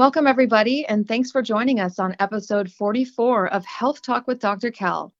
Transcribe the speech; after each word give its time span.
Welcome, 0.00 0.26
everybody, 0.26 0.86
and 0.86 1.06
thanks 1.06 1.30
for 1.30 1.42
joining 1.42 1.78
us 1.78 1.98
on 1.98 2.16
episode 2.20 2.72
44 2.72 3.48
of 3.48 3.66
Health 3.66 4.00
Talk 4.00 4.26
with 4.26 4.38
Dr. 4.38 4.70
Kell. 4.70 5.12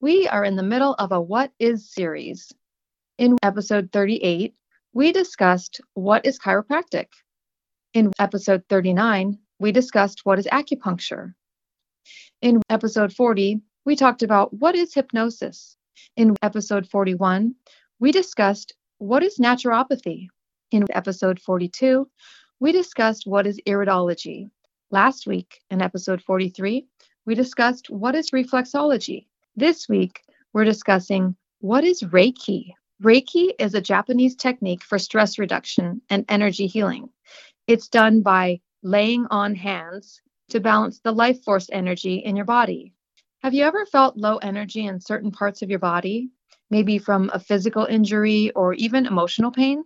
We 0.00 0.28
are 0.28 0.44
in 0.44 0.54
the 0.54 0.62
middle 0.62 0.94
of 1.00 1.10
a 1.10 1.20
What 1.20 1.50
Is 1.58 1.92
series. 1.92 2.52
In 3.18 3.36
episode 3.42 3.90
38, 3.92 4.54
we 4.92 5.10
discussed 5.10 5.80
what 5.94 6.24
is 6.24 6.38
chiropractic. 6.38 7.06
In 7.92 8.12
episode 8.20 8.62
39, 8.68 9.36
we 9.58 9.72
discussed 9.72 10.20
what 10.22 10.38
is 10.38 10.46
acupuncture. 10.46 11.34
In 12.40 12.62
episode 12.70 13.12
40, 13.12 13.60
we 13.84 13.96
talked 13.96 14.22
about 14.22 14.54
what 14.54 14.76
is 14.76 14.94
hypnosis. 14.94 15.76
In 16.16 16.36
episode 16.40 16.86
41, 16.86 17.56
we 17.98 18.12
discussed 18.12 18.74
what 18.98 19.24
is 19.24 19.38
naturopathy. 19.38 20.28
In 20.70 20.84
episode 20.92 21.40
42, 21.40 22.08
we 22.60 22.72
discussed 22.72 23.26
what 23.26 23.46
is 23.46 23.58
iridology. 23.66 24.50
Last 24.90 25.26
week, 25.26 25.62
in 25.70 25.80
episode 25.80 26.22
43, 26.22 26.86
we 27.24 27.34
discussed 27.34 27.88
what 27.88 28.14
is 28.14 28.30
reflexology. 28.30 29.26
This 29.56 29.88
week, 29.88 30.20
we're 30.52 30.64
discussing 30.64 31.34
what 31.60 31.84
is 31.84 32.02
Reiki. 32.02 32.74
Reiki 33.02 33.52
is 33.58 33.74
a 33.74 33.80
Japanese 33.80 34.36
technique 34.36 34.84
for 34.84 34.98
stress 34.98 35.38
reduction 35.38 36.02
and 36.10 36.26
energy 36.28 36.66
healing. 36.66 37.08
It's 37.66 37.88
done 37.88 38.20
by 38.20 38.60
laying 38.82 39.26
on 39.30 39.54
hands 39.54 40.20
to 40.50 40.60
balance 40.60 41.00
the 41.00 41.12
life 41.12 41.42
force 41.42 41.68
energy 41.72 42.16
in 42.16 42.36
your 42.36 42.44
body. 42.44 42.92
Have 43.42 43.54
you 43.54 43.64
ever 43.64 43.86
felt 43.86 44.18
low 44.18 44.36
energy 44.36 44.84
in 44.84 45.00
certain 45.00 45.30
parts 45.30 45.62
of 45.62 45.70
your 45.70 45.78
body, 45.78 46.28
maybe 46.68 46.98
from 46.98 47.30
a 47.32 47.40
physical 47.40 47.86
injury 47.86 48.50
or 48.50 48.74
even 48.74 49.06
emotional 49.06 49.50
pain? 49.50 49.82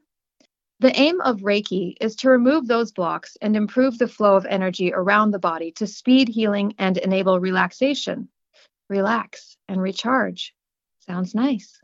The 0.80 1.00
aim 1.00 1.20
of 1.20 1.42
Reiki 1.42 1.94
is 2.00 2.16
to 2.16 2.28
remove 2.28 2.66
those 2.66 2.90
blocks 2.90 3.36
and 3.40 3.54
improve 3.54 3.96
the 3.96 4.08
flow 4.08 4.34
of 4.34 4.44
energy 4.44 4.92
around 4.92 5.30
the 5.30 5.38
body 5.38 5.70
to 5.72 5.86
speed 5.86 6.28
healing 6.28 6.74
and 6.78 6.98
enable 6.98 7.38
relaxation. 7.38 8.28
Relax 8.88 9.56
and 9.68 9.80
recharge. 9.80 10.52
Sounds 10.98 11.32
nice. 11.32 11.80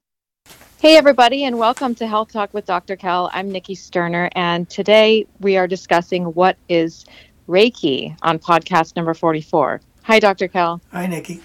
Hey, 0.81 0.97
everybody, 0.97 1.45
and 1.45 1.57
welcome 1.57 1.95
to 1.95 2.07
Health 2.07 2.33
Talk 2.33 2.53
with 2.53 2.67
Dr. 2.67 2.97
Kell. 2.97 3.31
I'm 3.33 3.53
Nikki 3.53 3.77
Sterner, 3.77 4.29
and 4.33 4.69
today 4.69 5.25
we 5.39 5.57
are 5.57 5.69
discussing 5.69 6.25
what 6.25 6.57
is 6.69 7.05
Reiki 7.49 8.17
on 8.23 8.41
podcast 8.41 8.97
number 8.97 9.15
44. 9.15 9.81
Hi, 10.03 10.19
Dr. 10.19 10.49
Kell. 10.49 10.81
Hi, 10.91 11.07
Nikki. 11.07 11.41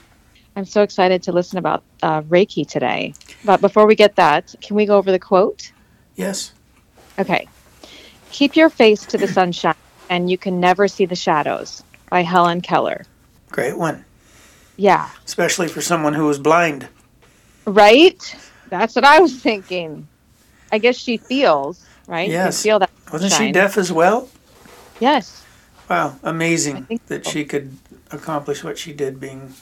I'm 0.55 0.65
so 0.65 0.81
excited 0.81 1.21
to 1.21 1.31
listen 1.31 1.59
about 1.59 1.83
uh, 2.01 2.23
Reiki 2.23 2.67
today. 2.67 3.13
But 3.43 3.61
before 3.61 3.85
we 3.85 3.93
get 3.93 4.15
that, 4.15 4.55
can 4.63 4.75
we 4.75 4.87
go 4.87 4.97
over 4.97 5.11
the 5.11 5.19
quote? 5.19 5.71
Yes. 6.15 6.54
Okay. 7.17 7.47
Keep 8.31 8.55
your 8.55 8.69
face 8.69 9.05
to 9.05 9.17
the 9.17 9.27
sunshine, 9.27 9.75
and 10.09 10.29
you 10.29 10.37
can 10.37 10.59
never 10.59 10.87
see 10.87 11.05
the 11.05 11.15
shadows 11.15 11.83
by 12.09 12.21
Helen 12.21 12.61
Keller. 12.61 13.05
Great 13.49 13.77
one. 13.77 14.03
Yeah. 14.77 15.09
Especially 15.25 15.67
for 15.67 15.81
someone 15.81 16.13
who 16.13 16.25
was 16.25 16.39
blind. 16.39 16.87
Right? 17.65 18.35
That's 18.69 18.95
what 18.95 19.05
I 19.05 19.19
was 19.19 19.35
thinking. 19.35 20.07
I 20.71 20.77
guess 20.77 20.97
she 20.97 21.17
feels, 21.17 21.85
right? 22.07 22.29
Yes. 22.29 22.63
You 22.65 22.71
feel 22.71 22.79
that. 22.79 22.89
Wasn't 23.11 23.31
shine. 23.31 23.47
she 23.47 23.51
deaf 23.51 23.77
as 23.77 23.91
well? 23.91 24.29
Yes. 24.99 25.43
Wow, 25.89 26.17
amazing 26.23 26.85
think 26.85 27.05
that 27.07 27.25
so. 27.25 27.31
she 27.31 27.45
could 27.45 27.77
accomplish 28.11 28.63
what 28.63 28.77
she 28.77 28.91
did 28.91 29.19
being 29.19 29.53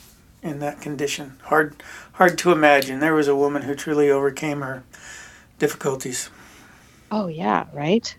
in 0.41 0.59
that 0.59 0.79
condition. 0.79 1.37
Hard 1.43 1.75
hard 2.13 2.37
to 2.39 2.51
imagine. 2.51 2.99
There 2.99 3.13
was 3.13 3.27
a 3.27 3.35
woman 3.35 3.63
who 3.63 3.75
truly 3.75 4.09
overcame 4.09 4.61
her 4.61 4.83
difficulties. 5.59 6.29
Oh, 7.15 7.27
yeah, 7.27 7.67
right? 7.73 8.17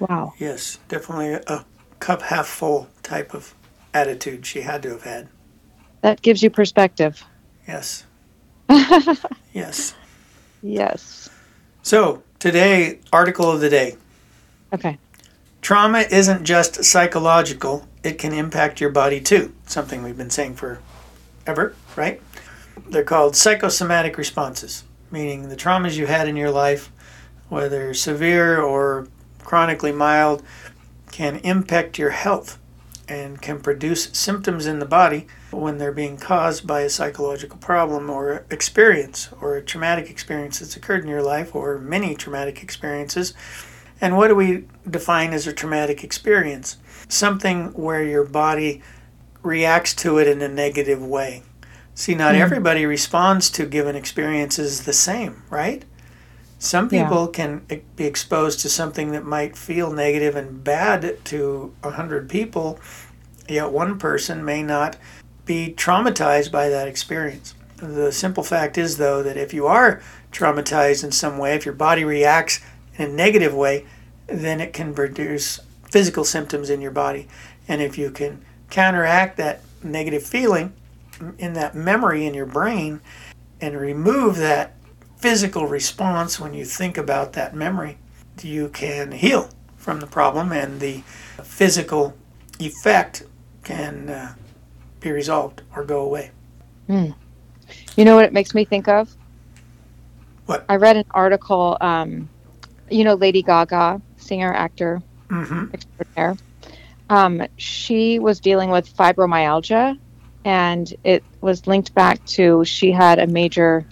Wow. 0.00 0.32
Yes, 0.38 0.80
definitely 0.88 1.34
a 1.34 1.64
cup 2.00 2.20
half 2.22 2.48
full 2.48 2.88
type 3.04 3.32
of 3.32 3.54
attitude 3.94 4.44
she 4.44 4.62
had 4.62 4.82
to 4.82 4.88
have 4.88 5.04
had. 5.04 5.28
That 6.00 6.20
gives 6.20 6.42
you 6.42 6.50
perspective. 6.50 7.22
Yes. 7.68 8.06
yes. 9.52 9.94
Yes. 10.62 11.30
So, 11.82 12.24
today 12.40 12.98
article 13.12 13.52
of 13.52 13.60
the 13.60 13.70
day. 13.70 13.96
Okay. 14.72 14.98
Trauma 15.62 16.00
isn't 16.10 16.42
just 16.42 16.84
psychological, 16.84 17.86
it 18.02 18.18
can 18.18 18.32
impact 18.32 18.80
your 18.80 18.90
body 18.90 19.20
too. 19.20 19.54
Something 19.66 20.02
we've 20.02 20.18
been 20.18 20.28
saying 20.28 20.56
for 20.56 20.80
ever, 21.46 21.76
right? 21.94 22.20
They're 22.88 23.04
called 23.04 23.36
psychosomatic 23.36 24.18
responses, 24.18 24.82
meaning 25.12 25.48
the 25.48 25.56
traumas 25.56 25.96
you 25.96 26.06
had 26.06 26.26
in 26.26 26.34
your 26.34 26.50
life, 26.50 26.90
whether 27.48 27.94
severe 27.94 28.60
or 28.60 29.08
chronically 29.44 29.92
mild, 29.92 30.42
can 31.10 31.36
impact 31.36 31.98
your 31.98 32.10
health 32.10 32.58
and 33.08 33.40
can 33.40 33.58
produce 33.60 34.10
symptoms 34.12 34.66
in 34.66 34.78
the 34.78 34.84
body 34.84 35.26
when 35.50 35.78
they're 35.78 35.90
being 35.92 36.18
caused 36.18 36.66
by 36.66 36.82
a 36.82 36.90
psychological 36.90 37.56
problem 37.56 38.10
or 38.10 38.44
experience 38.50 39.30
or 39.40 39.56
a 39.56 39.62
traumatic 39.62 40.10
experience 40.10 40.58
that's 40.58 40.76
occurred 40.76 41.02
in 41.02 41.08
your 41.08 41.22
life 41.22 41.54
or 41.54 41.78
many 41.78 42.14
traumatic 42.14 42.62
experiences. 42.62 43.32
And 44.00 44.16
what 44.16 44.28
do 44.28 44.34
we 44.34 44.64
define 44.88 45.32
as 45.32 45.46
a 45.46 45.52
traumatic 45.54 46.04
experience? 46.04 46.76
Something 47.08 47.68
where 47.72 48.04
your 48.04 48.24
body 48.24 48.82
reacts 49.42 49.94
to 49.94 50.18
it 50.18 50.28
in 50.28 50.42
a 50.42 50.48
negative 50.48 51.02
way. 51.02 51.42
See, 51.94 52.14
not 52.14 52.34
Mm. 52.34 52.40
everybody 52.40 52.84
responds 52.84 53.48
to 53.50 53.64
given 53.64 53.96
experiences 53.96 54.82
the 54.82 54.92
same, 54.92 55.42
right? 55.48 55.84
Some 56.58 56.88
Yeah. 56.90 57.04
people 57.04 57.28
can 57.28 57.62
e- 57.70 57.78
be 57.96 58.04
exposed 58.04 58.60
to 58.60 58.68
something 58.68 59.12
that 59.12 59.24
might 59.24 59.56
feel 59.56 59.90
negative 59.92 60.34
and 60.36 60.62
bad 60.64 61.24
to 61.26 61.72
a 61.84 61.90
hundred 61.92 62.28
people, 62.28 62.78
yet 63.48 63.70
one 63.70 63.98
person 63.98 64.44
may 64.44 64.62
not 64.62 64.96
be 65.46 65.72
traumatized 65.76 66.50
by 66.50 66.68
that 66.68 66.88
experience. 66.88 67.54
The 67.76 68.10
simple 68.10 68.42
fact 68.42 68.76
is, 68.76 68.96
though, 68.96 69.22
that 69.22 69.36
if 69.36 69.54
you 69.54 69.66
are 69.66 70.00
traumatized 70.32 71.04
in 71.04 71.12
some 71.12 71.38
way, 71.38 71.54
if 71.54 71.64
your 71.64 71.74
body 71.74 72.04
reacts 72.04 72.60
in 72.96 73.10
a 73.10 73.12
negative 73.12 73.54
way, 73.54 73.84
then 74.26 74.60
it 74.60 74.72
can 74.72 74.92
produce 74.92 75.60
physical 75.90 76.24
symptoms 76.24 76.68
in 76.70 76.80
your 76.80 76.90
body. 76.90 77.28
And 77.68 77.80
if 77.80 77.96
you 77.96 78.10
can 78.10 78.42
counteract 78.68 79.36
that 79.36 79.60
negative 79.82 80.24
feeling 80.24 80.72
in 81.38 81.52
that 81.54 81.74
memory 81.74 82.26
in 82.26 82.34
your 82.34 82.46
brain 82.46 83.00
and 83.60 83.80
remove 83.80 84.36
that 84.36 84.74
physical 85.18 85.66
response 85.66 86.40
when 86.40 86.54
you 86.54 86.64
think 86.64 86.96
about 86.96 87.32
that 87.34 87.54
memory, 87.54 87.98
you 88.42 88.68
can 88.68 89.12
heal 89.12 89.50
from 89.76 90.00
the 90.00 90.06
problem 90.06 90.52
and 90.52 90.80
the 90.80 91.02
physical 91.42 92.14
effect 92.60 93.24
can 93.64 94.08
uh, 94.08 94.34
be 95.00 95.10
resolved 95.10 95.62
or 95.74 95.84
go 95.84 96.00
away. 96.00 96.30
You 97.98 98.04
know 98.04 98.14
what 98.14 98.24
it 98.24 98.32
makes 98.32 98.54
me 98.54 98.64
think 98.64 98.88
of? 98.88 99.14
What? 100.46 100.64
I 100.68 100.76
read 100.76 100.96
an 100.96 101.04
article, 101.10 101.76
um, 101.80 102.28
you 102.90 103.04
know, 103.04 103.14
Lady 103.14 103.42
Gaga, 103.42 104.00
singer, 104.16 104.52
actor, 104.54 105.02
hmm 105.28 105.64
extraordinaire. 105.74 106.36
Um, 107.10 107.42
she 107.56 108.18
was 108.18 108.40
dealing 108.40 108.70
with 108.70 108.94
fibromyalgia, 108.96 109.98
and 110.44 110.94
it 111.04 111.24
was 111.40 111.66
linked 111.66 111.94
back 111.94 112.24
to 112.26 112.64
she 112.64 112.92
had 112.92 113.18
a 113.18 113.26
major 113.26 113.84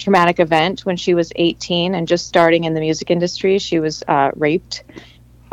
traumatic 0.00 0.40
event 0.40 0.80
when 0.84 0.96
she 0.96 1.14
was 1.14 1.32
18 1.36 1.94
and 1.94 2.08
just 2.08 2.26
starting 2.26 2.64
in 2.64 2.74
the 2.74 2.80
music 2.80 3.10
industry. 3.10 3.58
She 3.58 3.78
was 3.78 4.02
uh, 4.08 4.30
raped 4.34 4.82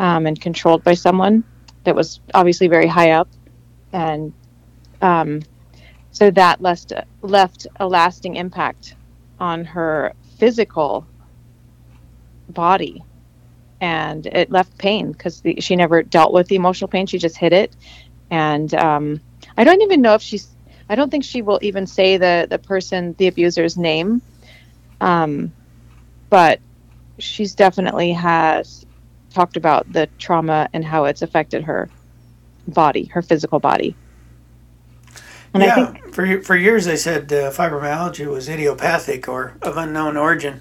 um, 0.00 0.26
and 0.26 0.40
controlled 0.40 0.82
by 0.82 0.94
someone 0.94 1.44
that 1.84 1.94
was 1.94 2.20
obviously 2.34 2.68
very 2.68 2.86
high 2.86 3.12
up, 3.12 3.28
and 3.92 4.32
um, 5.00 5.42
so 6.10 6.30
that 6.32 6.60
left 6.60 6.92
left 7.22 7.66
a 7.78 7.86
lasting 7.86 8.36
impact 8.36 8.96
on 9.38 9.64
her 9.64 10.12
physical 10.38 11.06
body. 12.48 13.02
And 13.80 14.26
it 14.26 14.50
left 14.50 14.76
pain 14.76 15.12
because 15.12 15.40
she 15.60 15.76
never 15.76 16.02
dealt 16.02 16.32
with 16.32 16.48
the 16.48 16.56
emotional 16.56 16.88
pain. 16.88 17.06
She 17.06 17.18
just 17.18 17.36
hid 17.36 17.52
it. 17.52 17.76
And 18.28 18.74
um, 18.74 19.20
i 19.58 19.64
don't 19.64 19.82
even 19.82 20.00
know 20.00 20.14
if 20.14 20.22
she's 20.22 20.48
i 20.88 20.94
don't 20.94 21.10
think 21.10 21.24
she 21.24 21.42
will 21.42 21.58
even 21.60 21.86
say 21.86 22.16
the 22.16 22.46
the 22.48 22.58
person 22.58 23.14
the 23.18 23.26
abuser's 23.26 23.76
name 23.76 24.22
um, 25.00 25.52
but 26.30 26.60
she's 27.18 27.54
definitely 27.54 28.12
has 28.12 28.86
talked 29.32 29.56
about 29.56 29.90
the 29.92 30.08
trauma 30.18 30.68
and 30.72 30.84
how 30.84 31.04
it's 31.04 31.22
affected 31.22 31.64
her 31.64 31.88
body 32.68 33.04
her 33.06 33.22
physical 33.22 33.58
body 33.58 33.96
and 35.54 35.62
yeah, 35.62 35.72
i 35.72 35.74
think 35.86 36.14
for 36.14 36.42
for 36.42 36.56
years 36.56 36.84
they 36.84 36.96
said 36.96 37.32
uh, 37.32 37.50
fibromyalgia 37.50 38.26
was 38.26 38.48
idiopathic 38.48 39.28
or 39.28 39.56
of 39.62 39.76
unknown 39.76 40.16
origin, 40.16 40.60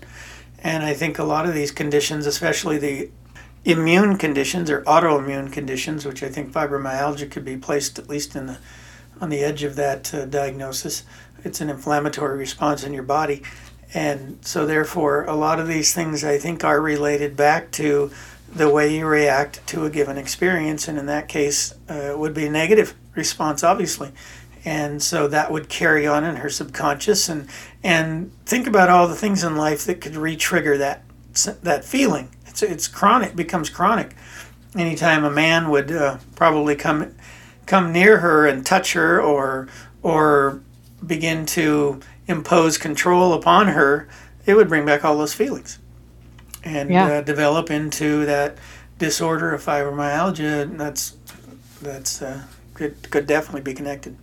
and 0.59 0.83
I 0.83 0.93
think 0.93 1.19
a 1.19 1.23
lot 1.23 1.47
of 1.47 1.53
these 1.53 1.71
conditions, 1.71 2.25
especially 2.25 2.77
the 2.77 3.09
immune 3.65 4.17
conditions 4.17 4.69
or 4.69 4.81
autoimmune 4.83 5.51
conditions, 5.51 6.05
which 6.05 6.23
I 6.23 6.29
think 6.29 6.51
fibromyalgia 6.51 7.29
could 7.29 7.45
be 7.45 7.57
placed 7.57 7.99
at 7.99 8.09
least 8.09 8.35
in 8.35 8.47
the 8.47 8.57
on 9.19 9.29
the 9.29 9.39
edge 9.39 9.63
of 9.63 9.75
that 9.75 10.13
uh, 10.13 10.25
diagnosis. 10.25 11.03
It's 11.43 11.61
an 11.61 11.69
inflammatory 11.69 12.37
response 12.37 12.83
in 12.83 12.93
your 12.93 13.03
body, 13.03 13.43
and 13.97 14.37
so 14.45 14.67
therefore 14.67 15.25
a 15.25 15.35
lot 15.35 15.59
of 15.59 15.67
these 15.67 15.91
things 15.91 16.23
I 16.23 16.37
think 16.37 16.63
are 16.63 16.79
related 16.79 17.35
back 17.35 17.71
to 17.71 18.11
the 18.53 18.69
way 18.69 18.95
you 18.95 19.07
react 19.07 19.65
to 19.69 19.85
a 19.85 19.89
given 19.89 20.19
experience. 20.19 20.87
And 20.87 20.99
in 20.99 21.07
that 21.07 21.27
case, 21.27 21.73
uh, 21.89 22.11
it 22.11 22.19
would 22.19 22.35
be 22.35 22.45
a 22.45 22.51
negative 22.51 22.93
response, 23.15 23.63
obviously. 23.63 24.11
And 24.63 25.01
so 25.01 25.27
that 25.29 25.51
would 25.51 25.67
carry 25.67 26.05
on 26.05 26.23
in 26.23 26.35
her 26.35 26.49
subconscious. 26.49 27.27
And, 27.27 27.49
and 27.83 28.31
think 28.45 28.67
about 28.67 28.91
all 28.91 29.07
the 29.07 29.15
things 29.15 29.43
in 29.43 29.55
life 29.55 29.85
that 29.85 29.99
could 29.99 30.15
re 30.15 30.35
trigger 30.35 30.77
that, 30.77 31.01
that 31.63 31.83
feeling. 31.83 32.29
It's, 32.45 32.61
it's 32.61 32.87
chronic, 32.87 33.35
becomes 33.35 33.71
chronic. 33.71 34.15
Anytime 34.75 35.23
a 35.23 35.31
man 35.31 35.71
would 35.71 35.91
uh, 35.91 36.19
probably 36.35 36.75
come, 36.75 37.15
come 37.65 37.91
near 37.91 38.19
her 38.19 38.45
and 38.45 38.63
touch 38.63 38.93
her 38.93 39.19
or, 39.19 39.69
or 40.03 40.61
begin 41.03 41.47
to 41.47 41.99
impose 42.27 42.77
control 42.77 43.33
upon 43.33 43.67
her, 43.67 44.07
it 44.45 44.55
would 44.55 44.69
bring 44.69 44.85
back 44.85 45.03
all 45.03 45.17
those 45.17 45.33
feelings 45.33 45.79
and 46.63 46.89
yeah. 46.89 47.05
uh, 47.05 47.21
develop 47.21 47.71
into 47.71 48.25
that 48.25 48.57
disorder 48.97 49.53
of 49.53 49.63
fibromyalgia. 49.63 50.77
That's 50.77 51.15
that's 51.81 52.21
uh, 52.21 52.43
could 52.73 53.09
could 53.11 53.27
definitely 53.27 53.61
be 53.61 53.73
connected. 53.73 54.17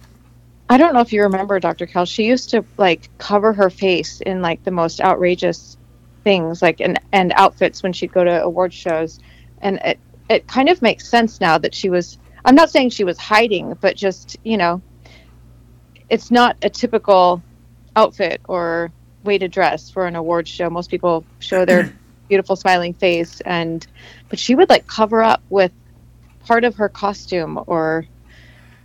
I 0.70 0.78
don't 0.78 0.94
know 0.94 1.00
if 1.00 1.12
you 1.12 1.22
remember 1.22 1.60
Dr. 1.60 1.86
Kell. 1.86 2.06
She 2.06 2.24
used 2.24 2.50
to 2.50 2.64
like 2.78 3.10
cover 3.18 3.52
her 3.52 3.70
face 3.70 4.20
in 4.22 4.42
like 4.42 4.64
the 4.64 4.70
most 4.70 5.00
outrageous 5.00 5.76
things, 6.24 6.62
like 6.62 6.80
and 6.80 6.98
and 7.12 7.32
outfits 7.36 7.82
when 7.82 7.92
she'd 7.92 8.12
go 8.12 8.24
to 8.24 8.42
award 8.42 8.72
shows, 8.72 9.20
and 9.60 9.78
it 9.84 9.98
it 10.28 10.48
kind 10.48 10.68
of 10.68 10.80
makes 10.82 11.08
sense 11.08 11.40
now 11.40 11.58
that 11.58 11.74
she 11.74 11.90
was. 11.90 12.18
I'm 12.46 12.54
not 12.54 12.70
saying 12.70 12.90
she 12.90 13.04
was 13.04 13.18
hiding, 13.18 13.74
but 13.80 13.96
just 13.96 14.36
you 14.42 14.56
know, 14.56 14.82
it's 16.08 16.30
not 16.30 16.56
a 16.62 16.70
typical 16.70 17.42
outfit 17.96 18.40
or 18.48 18.90
way 19.24 19.38
to 19.38 19.48
dress 19.48 19.90
for 19.90 20.06
an 20.06 20.16
award 20.16 20.46
show. 20.46 20.68
Most 20.68 20.90
people 20.90 21.24
show 21.38 21.64
their 21.64 21.92
beautiful 22.28 22.56
smiling 22.56 22.94
face 22.94 23.40
and 23.42 23.86
but 24.30 24.38
she 24.38 24.54
would 24.54 24.70
like 24.70 24.86
cover 24.86 25.22
up 25.22 25.42
with 25.50 25.72
part 26.46 26.64
of 26.64 26.74
her 26.76 26.88
costume 26.88 27.62
or 27.66 28.06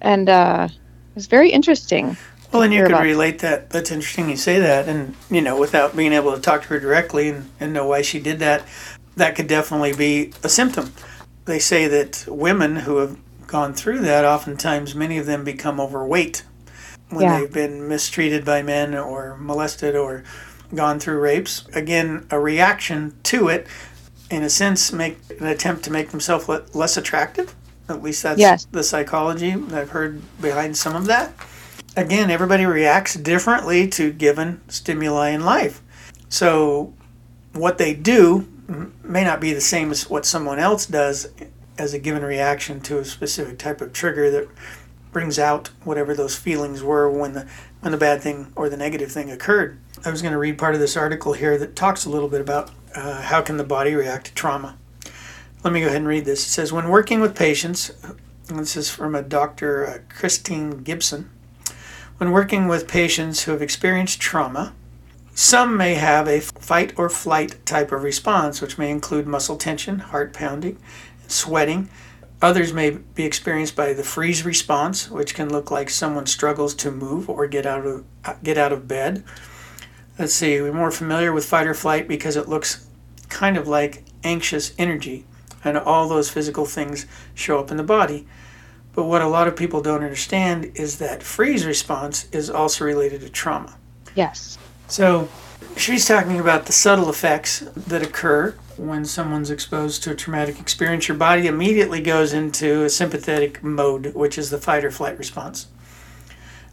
and 0.01 0.27
uh 0.27 0.67
it 0.69 1.15
was 1.15 1.27
very 1.27 1.49
interesting 1.49 2.17
well 2.51 2.63
and 2.63 2.73
you 2.73 2.83
could 2.83 2.99
relate 2.99 3.39
that 3.39 3.69
that's 3.69 3.91
interesting 3.91 4.29
you 4.29 4.35
say 4.35 4.59
that 4.59 4.89
and 4.89 5.15
you 5.31 5.41
know 5.41 5.57
without 5.57 5.95
being 5.95 6.11
able 6.11 6.35
to 6.35 6.41
talk 6.41 6.61
to 6.61 6.67
her 6.67 6.79
directly 6.81 7.29
and, 7.29 7.49
and 7.61 7.71
know 7.71 7.87
why 7.87 8.01
she 8.01 8.19
did 8.19 8.39
that 8.39 8.61
that 9.19 9.35
could 9.35 9.47
definitely 9.47 9.93
be 9.93 10.33
a 10.43 10.49
symptom. 10.49 10.91
They 11.45 11.59
say 11.59 11.87
that 11.87 12.25
women 12.27 12.77
who 12.77 12.97
have 12.97 13.17
gone 13.47 13.73
through 13.73 13.99
that 13.99 14.25
oftentimes 14.25 14.95
many 14.95 15.17
of 15.17 15.25
them 15.25 15.43
become 15.43 15.79
overweight 15.79 16.43
when 17.09 17.25
yeah. 17.25 17.39
they've 17.39 17.51
been 17.51 17.87
mistreated 17.87 18.45
by 18.45 18.61
men 18.61 18.95
or 18.95 19.37
molested 19.39 19.95
or 19.95 20.23
gone 20.73 20.99
through 20.99 21.19
rapes. 21.19 21.67
Again, 21.73 22.27
a 22.29 22.39
reaction 22.39 23.15
to 23.23 23.47
it, 23.47 23.67
in 24.29 24.43
a 24.43 24.49
sense, 24.49 24.91
make 24.91 25.17
an 25.39 25.47
attempt 25.47 25.83
to 25.85 25.91
make 25.91 26.09
themselves 26.09 26.47
le- 26.47 26.65
less 26.73 26.97
attractive. 26.97 27.55
At 27.87 28.03
least 28.03 28.21
that's 28.21 28.39
yes. 28.39 28.65
the 28.65 28.83
psychology 28.83 29.53
I've 29.53 29.89
heard 29.89 30.21
behind 30.39 30.77
some 30.77 30.95
of 30.95 31.05
that. 31.07 31.33
Again, 31.97 32.29
everybody 32.29 32.65
reacts 32.65 33.15
differently 33.15 33.87
to 33.89 34.13
given 34.13 34.61
stimuli 34.67 35.29
in 35.29 35.43
life. 35.43 35.81
So, 36.29 36.93
what 37.53 37.79
they 37.79 37.95
do 37.95 38.47
may 39.03 39.23
not 39.23 39.41
be 39.41 39.53
the 39.53 39.61
same 39.61 39.89
as 39.89 40.07
what 40.07 40.25
someone 40.25 40.59
else 40.59 40.85
does 40.85 41.29
as 41.79 41.93
a 41.93 41.99
given 41.99 42.23
reaction 42.23 42.79
to 42.81 42.99
a 42.99 43.05
specific 43.05 43.57
type 43.57 43.81
of 43.81 43.91
trigger 43.91 44.29
that 44.29 44.47
brings 45.11 45.39
out 45.39 45.69
whatever 45.83 46.13
those 46.13 46.35
feelings 46.35 46.83
were 46.83 47.09
when 47.09 47.33
the 47.33 47.47
when 47.81 47.91
the 47.91 47.97
bad 47.97 48.21
thing 48.21 48.51
or 48.55 48.69
the 48.69 48.77
negative 48.77 49.11
thing 49.11 49.31
occurred. 49.31 49.79
I 50.03 50.11
was 50.11 50.21
going 50.21 50.33
to 50.33 50.37
read 50.37 50.57
part 50.57 50.75
of 50.75 50.81
this 50.81 50.97
article 50.97 51.33
here 51.33 51.57
that 51.57 51.75
talks 51.75 52.05
a 52.05 52.09
little 52.09 52.27
bit 52.27 52.41
about 52.41 52.71
uh, 52.95 53.21
how 53.21 53.41
can 53.41 53.57
the 53.57 53.63
body 53.63 53.95
react 53.95 54.27
to 54.27 54.33
trauma. 54.33 54.77
Let 55.63 55.73
me 55.73 55.81
go 55.81 55.87
ahead 55.87 55.97
and 55.97 56.07
read 56.07 56.25
this. 56.25 56.45
It 56.45 56.49
says, 56.49 56.71
when 56.71 56.89
working 56.89 57.19
with 57.19 57.35
patients, 57.35 57.91
this 58.47 58.77
is 58.77 58.89
from 58.89 59.15
a 59.15 59.21
Dr. 59.21 59.85
Uh, 59.85 59.97
Christine 60.13 60.83
Gibson. 60.83 61.29
When 62.17 62.31
working 62.31 62.67
with 62.67 62.87
patients 62.87 63.43
who 63.43 63.51
have 63.51 63.61
experienced 63.61 64.19
trauma, 64.19 64.73
some 65.33 65.77
may 65.77 65.95
have 65.95 66.27
a 66.27 66.41
fight 66.41 66.93
or 66.97 67.09
flight 67.09 67.65
type 67.65 67.91
of 67.91 68.03
response, 68.03 68.61
which 68.61 68.77
may 68.77 68.91
include 68.91 69.27
muscle 69.27 69.55
tension, 69.55 69.99
heart 69.99 70.33
pounding, 70.33 70.77
sweating, 71.27 71.89
Others 72.41 72.71
may 72.71 72.91
be 72.91 73.25
experienced 73.25 73.75
by 73.75 73.93
the 73.93 74.03
freeze 74.03 74.45
response, 74.45 75.09
which 75.09 75.35
can 75.35 75.49
look 75.49 75.71
like 75.71 75.89
someone 75.89 76.25
struggles 76.25 76.73
to 76.75 76.89
move 76.89 77.29
or 77.29 77.47
get 77.47 77.65
out 77.65 77.85
of 77.85 78.05
get 78.43 78.57
out 78.57 78.71
of 78.71 78.87
bed. 78.87 79.23
Let's 80.17 80.33
see, 80.33 80.61
we're 80.61 80.73
more 80.73 80.91
familiar 80.91 81.33
with 81.33 81.45
fight 81.45 81.67
or 81.67 81.73
flight 81.73 82.07
because 82.07 82.37
it 82.37 82.47
looks 82.47 82.87
kind 83.27 83.57
of 83.57 83.67
like 83.67 84.03
anxious 84.23 84.73
energy, 84.77 85.25
and 85.63 85.77
all 85.77 86.07
those 86.07 86.29
physical 86.29 86.65
things 86.65 87.05
show 87.33 87.59
up 87.59 87.71
in 87.71 87.77
the 87.77 87.83
body. 87.83 88.25
But 88.93 89.03
what 89.03 89.21
a 89.21 89.27
lot 89.27 89.47
of 89.47 89.55
people 89.55 89.81
don't 89.81 90.03
understand 90.03 90.71
is 90.75 90.97
that 90.99 91.23
freeze 91.23 91.65
response 91.65 92.27
is 92.31 92.49
also 92.49 92.85
related 92.85 93.21
to 93.21 93.29
trauma. 93.29 93.77
Yes. 94.15 94.57
So 94.87 95.29
she's 95.77 96.05
talking 96.05 96.39
about 96.39 96.65
the 96.65 96.73
subtle 96.73 97.09
effects 97.09 97.59
that 97.75 98.01
occur 98.01 98.55
when 98.79 99.03
someone's 99.03 99.51
exposed 99.51 100.03
to 100.03 100.11
a 100.11 100.15
traumatic 100.15 100.59
experience, 100.59 101.07
your 101.07 101.17
body 101.17 101.47
immediately 101.47 102.01
goes 102.01 102.33
into 102.33 102.83
a 102.83 102.89
sympathetic 102.89 103.61
mode, 103.61 104.13
which 104.15 104.37
is 104.37 104.49
the 104.49 104.57
fight 104.57 104.85
or 104.85 104.91
flight 104.91 105.17
response. 105.17 105.67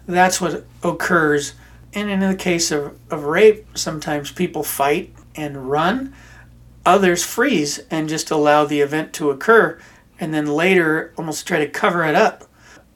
That's 0.07 0.41
what 0.41 0.65
occurs. 0.83 1.55
And 1.93 2.09
in 2.09 2.21
the 2.21 2.37
case 2.37 2.71
of, 2.71 2.97
of 3.11 3.25
rape, 3.25 3.67
sometimes 3.77 4.31
people 4.31 4.63
fight 4.63 5.13
and 5.35 5.69
run, 5.69 6.15
others 6.85 7.25
freeze 7.25 7.81
and 7.91 8.09
just 8.09 8.31
allow 8.31 8.65
the 8.65 8.81
event 8.81 9.13
to 9.15 9.31
occur, 9.31 9.79
and 10.21 10.33
then 10.33 10.47
later 10.47 11.13
almost 11.19 11.47
try 11.47 11.59
to 11.59 11.69
cover 11.69 12.05
it 12.05 12.15
up. 12.15 12.45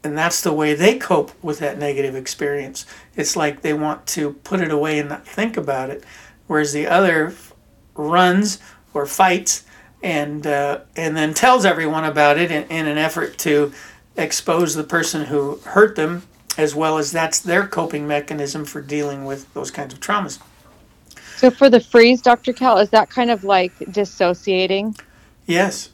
And 0.02 0.16
that's 0.16 0.40
the 0.40 0.52
way 0.52 0.72
they 0.72 0.98
cope 0.98 1.32
with 1.42 1.58
that 1.58 1.78
negative 1.78 2.14
experience. 2.14 2.86
It's 3.16 3.36
like 3.36 3.60
they 3.60 3.74
want 3.74 4.06
to 4.08 4.34
put 4.34 4.60
it 4.60 4.70
away 4.70 4.98
and 4.98 5.08
not 5.08 5.26
think 5.26 5.56
about 5.56 5.90
it, 5.90 6.04
whereas 6.46 6.72
the 6.72 6.86
other 6.86 7.34
runs 7.94 8.60
or 8.94 9.06
fights 9.06 9.64
and 10.02 10.46
uh, 10.46 10.80
and 10.96 11.16
then 11.16 11.34
tells 11.34 11.64
everyone 11.64 12.04
about 12.04 12.38
it 12.38 12.50
in, 12.50 12.64
in, 12.64 12.86
an 12.86 12.98
effort 12.98 13.38
to 13.38 13.72
expose 14.16 14.74
the 14.74 14.84
person 14.84 15.26
who 15.26 15.56
hurt 15.64 15.96
them 15.96 16.22
as 16.56 16.74
well 16.74 16.98
as 16.98 17.12
that's 17.12 17.38
their 17.38 17.66
coping 17.66 18.06
mechanism 18.06 18.64
for 18.64 18.80
dealing 18.80 19.24
with 19.24 19.52
those 19.54 19.70
kinds 19.70 19.94
of 19.94 20.00
traumas. 20.00 20.40
So 21.36 21.50
for 21.50 21.70
the 21.70 21.80
freeze 21.80 22.20
dr 22.22 22.52
kell 22.54 22.78
is 22.78 22.90
that 22.90 23.10
kind 23.10 23.30
of 23.30 23.44
like 23.44 23.72
dissociating? 23.90 24.96
Yes. 25.46 25.90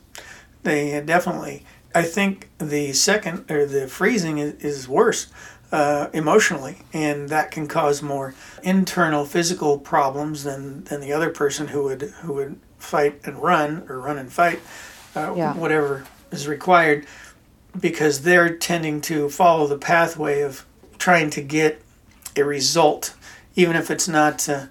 They 0.62 1.00
definitely. 1.00 1.64
I 1.94 2.02
think 2.02 2.48
the 2.58 2.92
second 2.92 3.50
or 3.50 3.64
the 3.64 3.86
freezing 3.86 4.38
is, 4.38 4.54
is 4.54 4.88
worse 4.88 5.28
uh, 5.72 6.08
emotionally, 6.12 6.78
and 6.92 7.28
that 7.28 7.50
can 7.50 7.66
cause 7.66 8.02
more 8.02 8.34
internal 8.62 9.24
physical 9.24 9.78
problems 9.78 10.44
than, 10.44 10.84
than 10.84 11.00
the 11.00 11.12
other 11.12 11.30
person 11.30 11.68
who 11.68 11.84
would 11.84 12.02
who 12.02 12.32
would 12.34 12.60
fight 12.86 13.20
and 13.24 13.42
run 13.42 13.84
or 13.88 14.00
run 14.00 14.18
and 14.18 14.32
fight, 14.32 14.60
uh, 15.14 15.34
yeah. 15.36 15.54
whatever 15.54 16.06
is 16.30 16.48
required, 16.48 17.06
because 17.78 18.22
they're 18.22 18.56
tending 18.56 19.00
to 19.02 19.28
follow 19.28 19.66
the 19.66 19.78
pathway 19.78 20.40
of 20.40 20.64
trying 20.98 21.30
to 21.30 21.42
get 21.42 21.82
a 22.36 22.44
result, 22.44 23.14
even 23.54 23.76
if 23.76 23.90
it's 23.90 24.08
not 24.08 24.48
uh, 24.48 24.66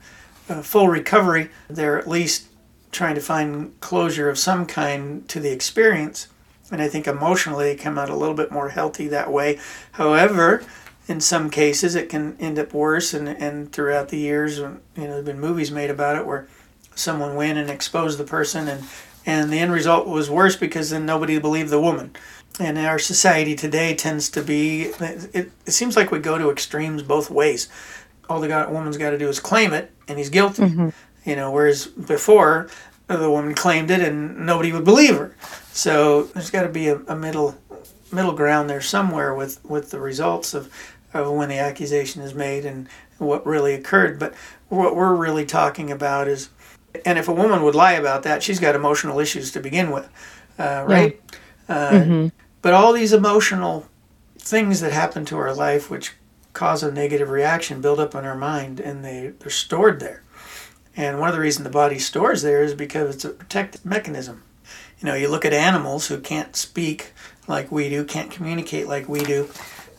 a 0.50 0.64
full 0.64 0.88
recovery. 0.88 1.50
They're 1.70 1.98
at 1.98 2.08
least 2.08 2.48
trying 2.92 3.16
to 3.16 3.22
find 3.22 3.80
closure 3.82 4.30
of 4.30 4.40
some 4.40 4.66
kind 4.66 5.28
to 5.30 5.40
the 5.40 5.52
experience. 5.52 6.28
And 6.72 6.82
I 6.82 6.88
think 6.88 7.08
emotionally 7.08 7.66
they 7.66 7.76
come 7.76 7.98
out 7.98 8.10
a 8.10 8.16
little 8.16 8.36
bit 8.36 8.52
more 8.52 8.70
healthy 8.70 9.08
that 9.10 9.32
way. 9.32 9.60
However, 9.94 10.64
in 11.08 11.22
some 11.22 11.50
cases 11.50 11.96
it 11.96 12.10
can 12.10 12.36
end 12.40 12.58
up 12.58 12.74
worse 12.74 13.14
and, 13.14 13.28
and 13.28 13.72
throughout 13.72 14.10
the 14.10 14.18
years 14.18 14.58
you 14.58 14.66
know 14.66 14.80
there 14.96 15.16
have 15.18 15.26
been 15.26 15.40
movies 15.40 15.72
made 15.72 15.90
about 15.90 16.16
it 16.16 16.26
where 16.26 16.48
someone 16.96 17.36
win 17.36 17.58
and 17.58 17.70
expose 17.70 18.18
the 18.18 18.24
person 18.24 18.68
and 18.68 18.84
and 19.28 19.52
the 19.52 19.58
end 19.58 19.72
result 19.72 20.08
was 20.08 20.30
worse 20.30 20.56
because 20.56 20.92
then 20.92 21.06
nobody 21.06 21.40
believed 21.40 21.72
the 21.72 21.82
woman. 21.82 22.16
And 22.60 22.78
our 22.78 23.00
society 23.00 23.56
today 23.56 23.96
tends 23.96 24.30
to 24.32 24.42
be 24.42 24.84
it, 25.00 25.52
it 25.66 25.72
seems 25.72 25.96
like 25.96 26.12
we 26.12 26.20
go 26.20 26.38
to 26.38 26.50
extremes 26.50 27.04
both 27.04 27.30
ways. 27.30 27.68
All 28.30 28.40
the 28.40 28.48
guy, 28.48 28.66
woman's 28.68 28.98
got 28.98 29.12
to 29.12 29.18
do 29.18 29.28
is 29.28 29.40
claim 29.40 29.74
it 29.74 29.92
and 30.08 30.18
he's 30.18 30.30
guilty. 30.30 30.64
Mm-hmm. 30.64 30.90
you 31.30 31.36
know 31.36 31.52
whereas 31.52 31.88
before 31.88 32.70
the 33.08 33.30
woman 33.30 33.54
claimed 33.54 33.92
it 33.92 34.02
and 34.02 34.46
nobody 34.46 34.72
would 34.72 34.86
believe 34.86 35.18
her. 35.18 35.36
So 35.72 36.24
there's 36.24 36.50
got 36.50 36.64
to 36.64 36.70
be 36.70 36.88
a, 36.88 36.98
a 37.08 37.16
middle 37.16 37.56
middle 38.12 38.34
ground 38.34 38.70
there 38.70 38.82
somewhere 38.82 39.34
with 39.34 39.64
with 39.66 39.92
the 39.92 40.00
results 40.00 40.54
of 40.54 40.72
of 41.14 41.32
when 41.32 41.50
the 41.50 41.58
accusation 41.58 42.22
is 42.22 42.34
made 42.34 42.66
and 42.66 42.88
what 43.18 43.46
really 43.46 43.74
occurred. 43.74 44.20
But 44.20 44.34
what 44.70 44.96
we're 44.96 45.16
really 45.16 45.46
talking 45.46 45.92
about 45.92 46.28
is 46.28 46.50
and 47.06 47.18
if 47.18 47.28
a 47.28 47.34
woman 47.34 47.64
would 47.64 47.76
lie 47.76 47.94
about 47.94 48.24
that, 48.24 48.44
she's 48.44 48.60
got 48.60 48.76
emotional 48.76 49.20
issues 49.20 49.52
to 49.52 49.60
begin 49.60 49.92
with, 49.92 50.10
uh, 50.60 50.86
right? 50.88 51.20
Yeah. 51.68 51.76
Uh, 51.76 51.92
mm-hmm. 51.92 52.28
But 52.62 52.74
all 52.74 52.94
these 52.94 53.14
emotional 53.14 53.88
things 54.38 54.80
that 54.82 54.92
happen 54.92 55.26
to 55.26 55.38
our 55.38 55.54
life, 55.54 55.90
which 55.90 56.14
cause 56.54 56.84
a 56.84 56.92
negative 56.92 57.30
reaction, 57.30 57.82
build 57.82 58.00
up 58.00 58.16
in 58.16 58.26
our 58.26 58.36
mind, 58.36 58.80
and 58.80 59.04
they, 59.04 59.34
they're 59.40 59.50
stored 59.50 60.00
there. 60.00 60.24
And 60.96 61.20
one 61.20 61.30
of 61.30 61.36
the 61.36 61.42
reasons 61.42 61.66
the 61.66 61.70
body 61.70 62.00
stores 62.00 62.42
there 62.42 62.64
is 62.64 62.74
because 62.74 63.16
it's 63.16 63.26
a 63.26 63.30
protective 63.30 63.86
mechanism. 63.86 64.44
You 65.00 65.08
know, 65.08 65.16
you 65.16 65.28
look 65.28 65.46
at 65.46 65.54
animals 65.54 66.08
who 66.08 66.20
can't 66.20 66.56
speak 66.56 67.12
like 67.48 67.72
we 67.72 67.90
do, 67.90 68.06
can't 68.06 68.32
communicate 68.32 68.88
like 68.88 69.10
we 69.10 69.24
do. 69.24 69.50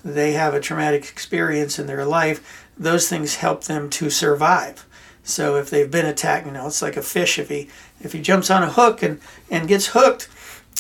They 0.05 0.33
have 0.33 0.55
a 0.55 0.61
traumatic 0.61 1.03
experience 1.03 1.79
in 1.79 1.87
their 1.87 2.05
life. 2.05 2.65
Those 2.79 3.09
things 3.09 3.37
help 3.37 3.65
them 3.65 3.91
to 3.91 4.09
survive. 4.09 4.86
So 5.27 5.57
if 5.57 5.71
they've 5.71 5.91
been 5.91 6.07
attacked, 6.07 6.47
you 6.47 6.53
know, 6.53 6.69
it's 6.69 6.81
like 6.81 6.97
a 6.97 7.03
fish. 7.03 7.39
If 7.39 7.49
he 7.49 7.69
if 8.01 8.13
he 8.13 8.23
jumps 8.23 8.49
on 8.49 8.63
a 8.63 8.71
hook 8.71 9.03
and 9.03 9.21
and 9.51 9.67
gets 9.67 9.89
hooked, 9.89 10.29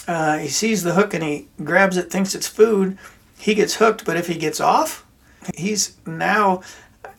uh, 0.06 0.38
he 0.38 0.48
sees 0.48 0.84
the 0.84 0.94
hook 0.94 1.12
and 1.12 1.22
he 1.22 1.48
grabs 1.64 1.96
it, 1.96 2.10
thinks 2.10 2.34
it's 2.34 2.46
food. 2.46 2.96
He 3.38 3.54
gets 3.54 3.76
hooked, 3.76 4.04
but 4.04 4.16
if 4.16 4.28
he 4.28 4.38
gets 4.38 4.60
off, 4.60 5.04
he's 5.56 5.96
now 6.06 6.62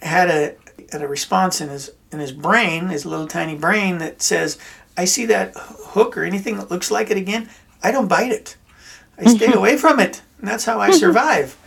had 0.01 0.29
a, 0.29 0.55
had 0.91 1.01
a 1.01 1.07
response 1.07 1.59
in 1.59 1.67
his 1.67 1.91
in 2.13 2.19
his 2.19 2.31
brain, 2.31 2.87
his 2.87 3.05
little 3.05 3.27
tiny 3.27 3.55
brain 3.55 3.97
that 3.97 4.21
says, 4.21 4.57
"I 4.95 5.03
see 5.03 5.25
that 5.25 5.53
hook 5.55 6.17
or 6.17 6.23
anything 6.23 6.55
that 6.57 6.71
looks 6.71 6.89
like 6.89 7.11
it 7.11 7.17
again. 7.17 7.49
I 7.83 7.91
don't 7.91 8.07
bite 8.07 8.31
it. 8.31 8.55
I 9.17 9.25
stay 9.25 9.51
away 9.51 9.75
from 9.77 9.99
it." 9.99 10.21
And 10.39 10.47
that's 10.47 10.63
how 10.63 10.79
I 10.79 10.91
survive. 10.91 11.57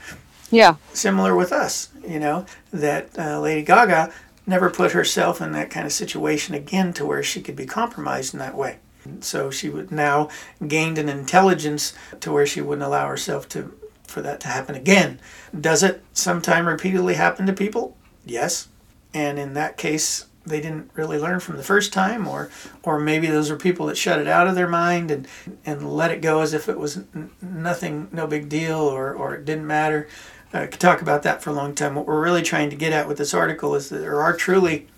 Yeah. 0.51 0.77
Similar 0.95 1.37
with 1.37 1.53
us, 1.53 1.91
you 2.07 2.19
know, 2.19 2.47
that 2.73 3.11
uh, 3.19 3.41
Lady 3.41 3.63
Gaga 3.63 4.13
never 4.51 4.69
put 4.69 4.93
herself 4.93 5.41
in 5.41 5.53
that 5.53 5.71
kind 5.71 5.87
of 5.87 5.93
situation 5.93 6.55
again 6.55 6.93
to 6.95 7.07
where 7.07 7.23
she 7.23 7.41
could 7.41 7.57
be 7.57 7.65
compromised 7.65 8.35
in 8.35 8.41
that 8.41 8.57
way. 8.57 8.79
So 9.21 9.51
she 9.51 9.71
would 9.71 9.91
now 9.91 10.29
gained 10.67 10.99
an 10.99 11.09
intelligence 11.09 11.95
to 12.21 12.31
where 12.31 12.47
she 12.47 12.61
wouldn't 12.61 12.87
allow 12.87 13.09
herself 13.09 13.49
to 13.51 13.75
for 14.07 14.21
that 14.23 14.41
to 14.41 14.49
happen 14.49 14.75
again. 14.75 15.21
Does 15.59 15.83
it 15.85 16.03
sometime 16.13 16.67
repeatedly 16.67 17.15
happen 17.15 17.47
to 17.47 17.53
people? 17.53 17.97
Yes. 18.27 18.69
And 19.15 19.39
in 19.39 19.55
that 19.55 19.77
case, 19.77 20.27
they 20.45 20.61
didn't 20.61 20.91
really 20.95 21.19
learn 21.19 21.39
from 21.39 21.57
the 21.57 21.63
first 21.63 21.93
time 21.93 22.27
or 22.27 22.51
or 22.83 22.99
maybe 22.99 23.27
those 23.27 23.51
are 23.51 23.57
people 23.57 23.87
that 23.87 23.97
shut 23.97 24.19
it 24.19 24.27
out 24.27 24.49
of 24.49 24.55
their 24.55 24.69
mind 24.69 25.11
and 25.11 25.29
and 25.65 25.95
let 25.95 26.11
it 26.11 26.23
go 26.23 26.41
as 26.41 26.55
if 26.55 26.69
it 26.69 26.79
was 26.79 27.05
nothing 27.41 28.09
no 28.11 28.27
big 28.27 28.49
deal 28.49 28.79
or 28.79 29.13
or 29.13 29.35
it 29.35 29.45
didn't 29.45 29.67
matter 29.67 30.09
I 30.53 30.67
could 30.67 30.81
talk 30.81 31.01
about 31.01 31.23
that 31.23 31.43
for 31.43 31.51
a 31.51 31.55
long 31.55 31.75
time. 31.75 31.95
What 31.95 32.07
we're 32.07 32.23
really 32.23 32.43
trying 32.43 32.71
to 32.71 32.77
get 32.77 32.93
at 32.93 33.07
with 33.07 33.19
this 33.19 33.35
article 33.35 33.75
is 33.75 33.89
that 33.89 33.99
there 33.99 34.21
are 34.21 34.37
truly 34.37 34.89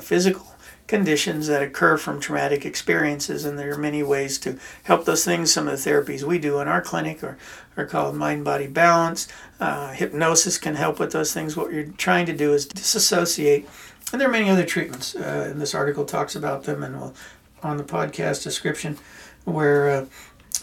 physical 0.00 0.46
conditions 0.88 1.46
that 1.46 1.62
occur 1.62 1.96
from 1.96 2.18
traumatic 2.18 2.64
experiences, 2.64 3.44
and 3.44 3.58
there 3.58 3.72
are 3.72 3.78
many 3.78 4.02
ways 4.02 4.38
to 4.38 4.58
help 4.84 5.04
those 5.04 5.24
things. 5.24 5.52
Some 5.52 5.68
of 5.68 5.82
the 5.82 5.90
therapies 5.90 6.22
we 6.24 6.38
do 6.38 6.58
in 6.60 6.66
our 6.66 6.80
clinic 6.80 7.22
are, 7.22 7.38
are 7.76 7.86
called 7.86 8.16
mind 8.16 8.44
body 8.44 8.66
balance. 8.66 9.28
Uh, 9.60 9.92
hypnosis 9.92 10.58
can 10.58 10.74
help 10.74 10.98
with 10.98 11.12
those 11.12 11.32
things. 11.32 11.56
What 11.56 11.72
you're 11.72 11.84
trying 11.84 12.26
to 12.26 12.36
do 12.36 12.52
is 12.52 12.66
disassociate, 12.66 13.68
and 14.12 14.20
there 14.20 14.28
are 14.28 14.32
many 14.32 14.50
other 14.50 14.64
treatments. 14.64 15.14
Uh, 15.14 15.48
and 15.50 15.60
this 15.60 15.74
article 15.74 16.04
talks 16.04 16.34
about 16.34 16.64
them, 16.64 16.82
and 16.82 16.98
we'll 16.98 17.14
on 17.62 17.76
the 17.76 17.84
podcast 17.84 18.42
description 18.42 18.98
where. 19.44 19.90
Uh, 19.90 20.06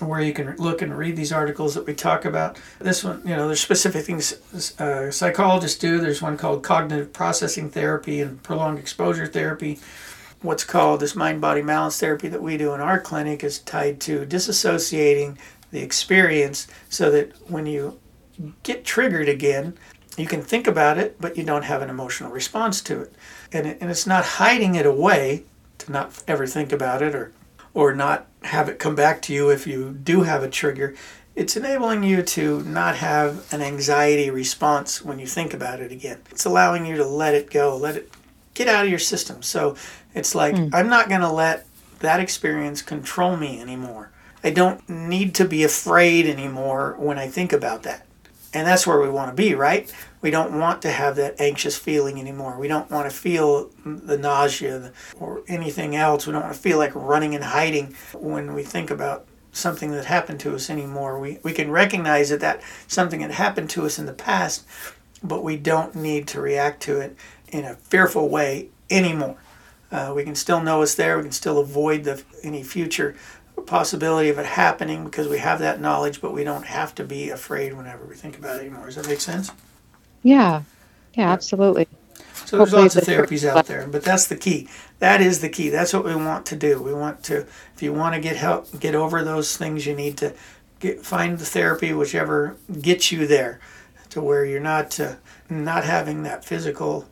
where 0.01 0.21
you 0.21 0.33
can 0.33 0.55
look 0.57 0.81
and 0.81 0.97
read 0.97 1.15
these 1.15 1.31
articles 1.31 1.73
that 1.75 1.85
we 1.85 1.93
talk 1.93 2.25
about. 2.25 2.57
This 2.79 3.03
one, 3.03 3.21
you 3.25 3.35
know, 3.35 3.47
there's 3.47 3.61
specific 3.61 4.05
things 4.05 4.33
uh, 4.79 5.11
psychologists 5.11 5.77
do. 5.77 5.99
There's 5.99 6.21
one 6.21 6.37
called 6.37 6.63
cognitive 6.63 7.13
processing 7.13 7.69
therapy 7.69 8.21
and 8.21 8.41
prolonged 8.43 8.79
exposure 8.79 9.27
therapy. 9.27 9.79
What's 10.41 10.63
called 10.63 10.99
this 10.99 11.15
mind 11.15 11.41
body 11.41 11.61
balance 11.61 11.99
therapy 11.99 12.27
that 12.27 12.41
we 12.41 12.57
do 12.57 12.73
in 12.73 12.81
our 12.81 12.99
clinic 12.99 13.43
is 13.43 13.59
tied 13.59 13.99
to 14.01 14.25
disassociating 14.25 15.37
the 15.71 15.81
experience 15.81 16.67
so 16.89 17.09
that 17.11 17.31
when 17.49 17.65
you 17.65 17.99
get 18.63 18.85
triggered 18.85 19.29
again, 19.29 19.77
you 20.17 20.27
can 20.27 20.41
think 20.41 20.67
about 20.67 20.97
it, 20.97 21.19
but 21.19 21.37
you 21.37 21.43
don't 21.43 21.63
have 21.63 21.81
an 21.81 21.89
emotional 21.89 22.31
response 22.31 22.81
to 22.81 23.01
it. 23.01 23.13
And, 23.51 23.67
it, 23.67 23.77
and 23.81 23.89
it's 23.89 24.07
not 24.07 24.23
hiding 24.23 24.75
it 24.75 24.85
away 24.85 25.43
to 25.79 25.91
not 25.91 26.23
ever 26.27 26.47
think 26.47 26.71
about 26.71 27.01
it 27.01 27.15
or 27.15 27.33
or 27.75 27.93
not 27.93 28.25
have 28.43 28.69
it 28.69 28.79
come 28.79 28.95
back 28.95 29.21
to 29.21 29.33
you 29.33 29.49
if 29.49 29.67
you 29.67 29.91
do 29.91 30.23
have 30.23 30.41
a 30.41 30.49
trigger. 30.49 30.95
It's 31.35 31.57
enabling 31.57 32.03
you 32.03 32.23
to 32.23 32.63
not 32.63 32.95
have 32.95 33.53
an 33.53 33.61
anxiety 33.61 34.29
response 34.29 35.03
when 35.03 35.19
you 35.19 35.27
think 35.27 35.53
about 35.53 35.81
it 35.81 35.91
again. 35.91 36.21
It's 36.31 36.45
allowing 36.45 36.85
you 36.85 36.95
to 36.95 37.05
let 37.05 37.35
it 37.35 37.51
go, 37.51 37.75
let 37.75 37.97
it 37.97 38.11
get 38.53 38.69
out 38.69 38.85
of 38.85 38.89
your 38.89 38.99
system. 38.99 39.43
So 39.43 39.75
it's 40.15 40.33
like, 40.33 40.55
mm. 40.55 40.69
I'm 40.73 40.87
not 40.87 41.09
going 41.09 41.21
to 41.21 41.31
let 41.31 41.67
that 41.99 42.21
experience 42.21 42.81
control 42.81 43.35
me 43.35 43.59
anymore. 43.59 44.11
I 44.41 44.51
don't 44.51 44.87
need 44.87 45.35
to 45.35 45.45
be 45.45 45.63
afraid 45.63 46.25
anymore 46.25 46.95
when 46.97 47.19
I 47.19 47.27
think 47.27 47.51
about 47.51 47.83
that. 47.83 48.04
And 48.55 48.65
that's 48.65 48.87
where 48.87 49.01
we 49.01 49.09
want 49.09 49.29
to 49.29 49.35
be, 49.35 49.53
right? 49.53 49.93
We 50.21 50.31
don't 50.31 50.57
want 50.57 50.81
to 50.83 50.89
have 50.89 51.17
that 51.17 51.41
anxious 51.41 51.77
feeling 51.77 52.21
anymore. 52.21 52.57
We 52.57 52.69
don't 52.69 52.89
want 52.89 53.09
to 53.09 53.15
feel 53.15 53.69
the 53.83 54.17
nausea 54.17 54.93
or 55.19 55.43
anything 55.49 55.97
else. 55.97 56.25
We 56.25 56.31
don't 56.31 56.43
want 56.43 56.55
to 56.55 56.59
feel 56.59 56.77
like 56.77 56.95
running 56.95 57.35
and 57.35 57.43
hiding 57.43 57.97
when 58.13 58.53
we 58.53 58.63
think 58.63 58.89
about 58.89 59.27
something 59.51 59.91
that 59.91 60.05
happened 60.05 60.39
to 60.39 60.55
us 60.55 60.69
anymore. 60.69 61.19
We, 61.19 61.39
we 61.43 61.51
can 61.51 61.69
recognize 61.69 62.29
that 62.29 62.39
that 62.39 62.61
something 62.87 63.19
had 63.19 63.31
happened 63.31 63.69
to 63.71 63.85
us 63.85 63.99
in 63.99 64.05
the 64.05 64.13
past, 64.13 64.65
but 65.21 65.43
we 65.43 65.57
don't 65.57 65.93
need 65.93 66.25
to 66.29 66.39
react 66.39 66.81
to 66.83 67.01
it 67.01 67.17
in 67.49 67.65
a 67.65 67.75
fearful 67.75 68.29
way 68.29 68.69
anymore. 68.89 69.35
Uh, 69.91 70.13
we 70.15 70.23
can 70.23 70.35
still 70.35 70.61
know 70.61 70.81
it's 70.81 70.95
there. 70.95 71.17
We 71.17 71.23
can 71.23 71.33
still 71.33 71.59
avoid 71.59 72.05
the, 72.05 72.23
any 72.41 72.63
future 72.63 73.17
possibility 73.61 74.29
of 74.29 74.37
it 74.37 74.45
happening 74.45 75.05
because 75.05 75.27
we 75.27 75.39
have 75.39 75.59
that 75.59 75.81
knowledge, 75.81 76.21
but 76.21 76.33
we 76.33 76.43
don't 76.43 76.65
have 76.65 76.93
to 76.95 77.03
be 77.03 77.29
afraid 77.29 77.73
whenever 77.73 78.05
we 78.05 78.15
think 78.15 78.37
about 78.37 78.57
it 78.57 78.61
anymore. 78.61 78.85
Does 78.85 78.95
that 78.95 79.07
make 79.07 79.21
sense? 79.21 79.51
Yeah, 80.23 80.63
yeah, 81.13 81.31
absolutely. 81.31 81.87
So 82.45 82.57
there's 82.57 82.73
lots 82.73 82.95
of 82.95 83.03
therapies 83.03 83.47
out 83.47 83.65
there, 83.65 83.87
but 83.87 84.03
that's 84.03 84.27
the 84.27 84.35
key. 84.35 84.69
That 84.99 85.21
is 85.21 85.41
the 85.41 85.49
key. 85.49 85.69
That's 85.69 85.93
what 85.93 86.05
we 86.05 86.15
want 86.15 86.45
to 86.47 86.55
do. 86.55 86.81
We 86.81 86.93
want 86.93 87.23
to, 87.25 87.39
if 87.75 87.81
you 87.81 87.93
want 87.93 88.15
to 88.15 88.21
get 88.21 88.35
help, 88.35 88.79
get 88.79 88.93
over 88.93 89.23
those 89.23 89.57
things, 89.57 89.85
you 89.85 89.95
need 89.95 90.17
to 90.17 90.33
get, 90.79 91.05
find 91.05 91.39
the 91.39 91.45
therapy, 91.45 91.93
whichever 91.93 92.57
gets 92.81 93.11
you 93.11 93.25
there, 93.25 93.59
to 94.09 94.21
where 94.21 94.45
you're 94.45 94.59
not 94.59 94.99
uh, 94.99 95.15
not 95.49 95.83
having 95.83 96.23
that 96.23 96.45
physical, 96.45 97.07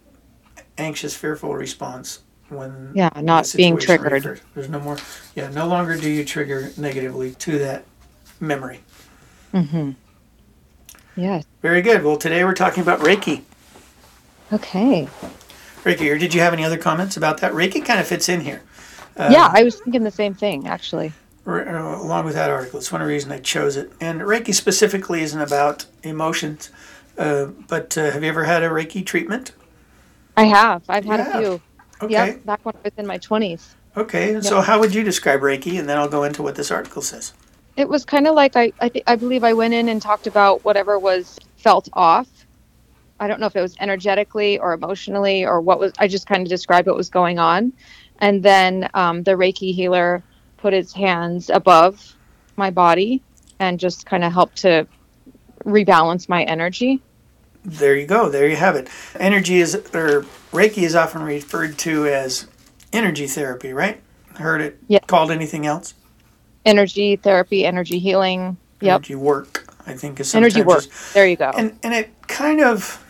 anxious, 0.77 1.15
fearful 1.15 1.55
response 1.55 2.19
when 2.55 2.91
yeah, 2.93 3.09
not 3.21 3.51
being 3.55 3.77
triggered. 3.77 4.41
There's 4.53 4.69
no 4.69 4.79
more. 4.79 4.97
Yeah, 5.35 5.49
no 5.49 5.67
longer 5.67 5.97
do 5.97 6.09
you 6.09 6.23
trigger 6.25 6.71
negatively 6.77 7.31
to 7.35 7.59
that 7.59 7.85
memory. 8.39 8.79
Mm-hmm. 9.53 9.91
Yes. 11.15 11.45
Very 11.61 11.81
good. 11.81 12.03
Well, 12.03 12.17
today 12.17 12.43
we're 12.43 12.55
talking 12.55 12.81
about 12.81 12.99
Reiki. 12.99 13.43
Okay. 14.51 15.07
Reiki, 15.83 16.11
or 16.11 16.17
did 16.17 16.33
you 16.33 16.41
have 16.41 16.53
any 16.53 16.63
other 16.63 16.77
comments 16.77 17.17
about 17.17 17.39
that? 17.39 17.51
Reiki 17.51 17.83
kind 17.85 17.99
of 17.99 18.07
fits 18.07 18.29
in 18.29 18.41
here. 18.41 18.61
Uh, 19.17 19.29
yeah, 19.31 19.51
I 19.53 19.63
was 19.63 19.79
thinking 19.79 20.03
the 20.03 20.11
same 20.11 20.33
thing, 20.33 20.67
actually. 20.67 21.13
Uh, 21.45 21.51
along 21.51 22.25
with 22.25 22.33
that 22.35 22.49
article, 22.49 22.79
it's 22.79 22.91
one 22.91 23.01
reason 23.01 23.31
I 23.31 23.39
chose 23.39 23.75
it. 23.77 23.91
And 23.99 24.21
Reiki 24.21 24.53
specifically 24.53 25.21
isn't 25.21 25.39
about 25.39 25.85
emotions. 26.01 26.71
Uh, 27.17 27.47
but 27.67 27.97
uh, 27.97 28.11
have 28.11 28.23
you 28.23 28.29
ever 28.29 28.45
had 28.45 28.63
a 28.63 28.69
Reiki 28.69 29.05
treatment? 29.05 29.51
I 30.35 30.45
have. 30.45 30.83
I've 30.89 31.05
had 31.05 31.19
a 31.19 31.39
few. 31.39 31.61
Okay. 32.03 32.13
Yep, 32.13 32.45
back 32.45 32.59
when 32.65 32.75
I 32.75 32.79
was 32.83 32.93
in 32.97 33.07
my 33.07 33.19
20s. 33.19 33.75
Okay. 33.95 34.33
Yep. 34.33 34.43
So, 34.43 34.61
how 34.61 34.79
would 34.79 34.93
you 34.93 35.03
describe 35.03 35.41
Reiki? 35.41 35.79
And 35.79 35.87
then 35.87 35.97
I'll 35.97 36.09
go 36.09 36.23
into 36.23 36.41
what 36.43 36.55
this 36.55 36.71
article 36.71 37.01
says 37.01 37.33
it 37.75 37.89
was 37.89 38.05
kind 38.05 38.27
of 38.27 38.35
like 38.35 38.55
I 38.55 38.71
I, 38.79 38.89
th- 38.89 39.03
I 39.07 39.15
believe 39.15 39.43
I 39.43 39.53
went 39.53 39.73
in 39.73 39.89
and 39.89 40.01
talked 40.01 40.27
about 40.27 40.63
whatever 40.63 40.99
was 40.99 41.39
felt 41.57 41.89
off. 41.93 42.27
I 43.19 43.27
don't 43.27 43.39
know 43.39 43.47
if 43.47 43.55
it 43.55 43.61
was 43.61 43.75
energetically 43.79 44.59
or 44.59 44.73
emotionally 44.73 45.45
or 45.45 45.61
what 45.61 45.79
was. 45.79 45.93
I 45.99 46.07
just 46.07 46.27
kind 46.27 46.41
of 46.41 46.49
described 46.49 46.87
what 46.87 46.97
was 46.97 47.09
going 47.09 47.39
on, 47.39 47.73
and 48.19 48.43
then 48.43 48.89
um, 48.93 49.23
the 49.23 49.31
Reiki 49.31 49.73
healer 49.73 50.23
put 50.57 50.73
his 50.73 50.93
hands 50.93 51.49
above 51.49 52.15
my 52.57 52.69
body 52.69 53.21
and 53.59 53.79
just 53.79 54.05
kind 54.05 54.23
of 54.23 54.31
helped 54.31 54.57
to 54.57 54.87
rebalance 55.65 56.29
my 56.29 56.43
energy. 56.43 57.01
There 57.65 57.95
you 57.95 58.05
go. 58.07 58.29
There 58.29 58.47
you 58.47 58.57
have 58.57 58.75
it. 58.75 58.89
Energy 59.19 59.59
is 59.59 59.75
or 59.75 60.23
Reiki 60.51 60.83
is 60.83 60.95
often 60.95 61.23
referred 61.23 61.77
to 61.79 62.07
as 62.07 62.47
energy 62.91 63.27
therapy, 63.27 63.73
right? 63.73 64.01
Heard 64.35 64.61
it 64.61 65.07
called 65.07 65.31
anything 65.31 65.65
else? 65.65 65.93
energy 66.65 67.15
therapy, 67.15 67.65
energy 67.65 67.99
healing. 67.99 68.57
Yep. 68.81 68.91
Energy 68.95 69.15
work, 69.15 69.65
I 69.85 69.93
think 69.93 70.19
is 70.19 70.29
something. 70.31 70.45
energy 70.45 70.61
work. 70.61 70.85
There 71.13 71.27
you 71.27 71.35
go. 71.35 71.51
And 71.55 71.77
and 71.83 71.93
it 71.93 72.11
kind 72.27 72.61
of, 72.61 73.01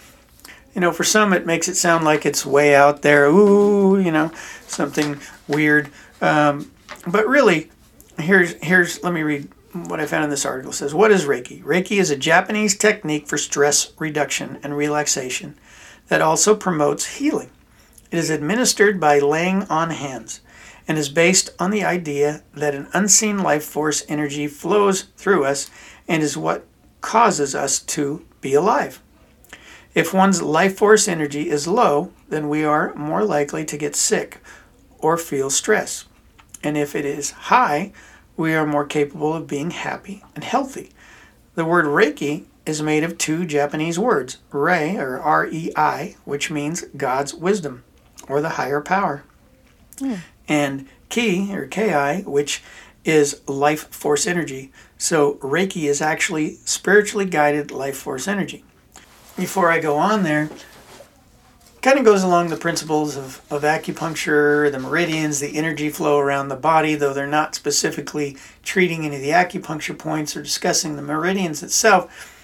you 0.76 0.82
know, 0.82 0.92
for 0.92 1.04
some 1.04 1.34
it 1.34 1.46
makes 1.46 1.68
it 1.68 1.76
sound 1.76 2.06
like 2.06 2.26
it's 2.26 2.46
way 2.46 2.76
out 2.76 3.02
there. 3.02 3.26
Ooh, 3.26 4.00
you 4.00 4.12
know, 4.12 4.32
something 4.68 5.20
weird. 5.48 5.90
Um, 6.22 6.72
but 7.08 7.28
really, 7.28 7.72
here's 8.20 8.54
here's 8.62 9.04
let 9.04 9.14
me 9.14 9.24
read 9.24 9.50
what 9.74 10.00
I 10.00 10.06
found 10.06 10.24
in 10.24 10.30
this 10.30 10.46
article. 10.46 10.72
Says, 10.72 10.94
what 10.94 11.12
is 11.12 11.26
Reiki? 11.26 11.64
Reiki 11.64 12.00
is 12.00 12.12
a 12.12 12.16
Japanese 12.16 12.78
technique 12.78 13.28
for 13.28 13.38
stress 13.38 13.92
reduction 14.00 14.60
and 14.64 14.78
relaxation 14.78 15.58
that 16.08 16.22
also 16.22 16.56
promotes 16.56 17.18
healing. 17.18 17.50
It 18.12 18.20
is 18.20 18.30
administered 18.30 19.00
by 19.00 19.20
laying 19.20 19.64
on 19.64 19.90
hands 19.90 20.42
and 20.88 20.98
is 20.98 21.10
based 21.10 21.50
on 21.60 21.72
the 21.72 21.84
idea 21.84 22.44
that 22.54 22.76
an 22.76 22.88
unseen 22.94 23.40
life 23.40 23.64
force 23.64 24.04
energy 24.08 24.48
flows 24.48 25.04
through 25.18 25.46
us 25.46 25.72
and 26.08 26.22
is 26.22 26.38
what 26.38 26.66
causes 27.02 27.56
us 27.56 27.80
to 27.80 28.26
be 28.42 28.54
alive. 28.54 29.02
If 29.96 30.14
one's 30.14 30.42
life 30.42 30.78
force 30.78 31.08
energy 31.08 31.50
is 31.50 31.68
low, 31.68 32.12
then 32.30 32.50
we 32.50 32.64
are 32.64 32.94
more 32.96 33.24
likely 33.24 33.64
to 33.66 33.78
get 33.78 33.96
sick 33.96 34.40
or 35.00 35.18
feel 35.18 35.50
stress. 35.50 36.06
And 36.64 36.78
if 36.78 36.96
it 36.96 37.06
is 37.06 37.32
high, 37.32 37.92
we 38.36 38.54
are 38.54 38.66
more 38.66 38.86
capable 38.86 39.34
of 39.34 39.48
being 39.48 39.72
happy 39.72 40.24
and 40.36 40.44
healthy. 40.44 40.92
The 41.56 41.66
word 41.66 41.86
Reiki 41.86 42.46
is 42.66 42.82
made 42.82 43.04
of 43.04 43.18
two 43.18 43.46
Japanese 43.46 44.00
words, 44.00 44.38
Rei 44.52 44.96
or 44.96 45.20
R 45.20 45.48
E 45.48 45.72
I, 45.76 46.16
which 46.26 46.50
means 46.50 46.86
God's 46.98 47.34
wisdom 47.34 47.84
or 48.28 48.42
the 48.42 48.50
higher 48.50 48.82
power, 48.82 49.24
mm. 49.98 50.20
and 50.48 50.88
Ki 51.10 51.54
or 51.54 51.68
Ki, 51.68 52.24
which 52.24 52.64
is 53.04 53.42
life 53.48 53.94
force 53.94 54.26
energy. 54.26 54.72
So 54.98 55.36
Reiki 55.36 55.90
is 55.90 56.02
actually 56.02 56.56
spiritually 56.64 57.26
guided 57.26 57.70
life 57.70 57.98
force 57.98 58.28
energy. 58.28 58.64
Before 59.36 59.70
I 59.70 59.80
go 59.80 59.98
on 59.98 60.24
there, 60.24 60.50
kind 61.84 62.00
of 62.00 62.06
goes 62.06 62.24
along 62.24 62.48
the 62.48 62.56
principles 62.56 63.18
of, 63.18 63.42
of 63.52 63.64
acupuncture, 63.64 64.72
the 64.72 64.80
meridians, 64.80 65.42
the 65.42 65.58
energy 65.58 65.90
flow 65.90 66.18
around 66.18 66.48
the 66.48 66.56
body, 66.56 66.96
though 66.96 67.14
they're 67.14 67.28
not 67.28 67.54
specifically 67.54 68.38
treating 68.64 69.06
any 69.06 69.18
of 69.18 69.22
the 69.22 69.30
acupuncture 69.30 69.98
points 69.98 70.36
or 70.36 70.42
discussing 70.42 70.96
the 70.96 71.02
meridians 71.02 71.62
itself. 71.62 72.40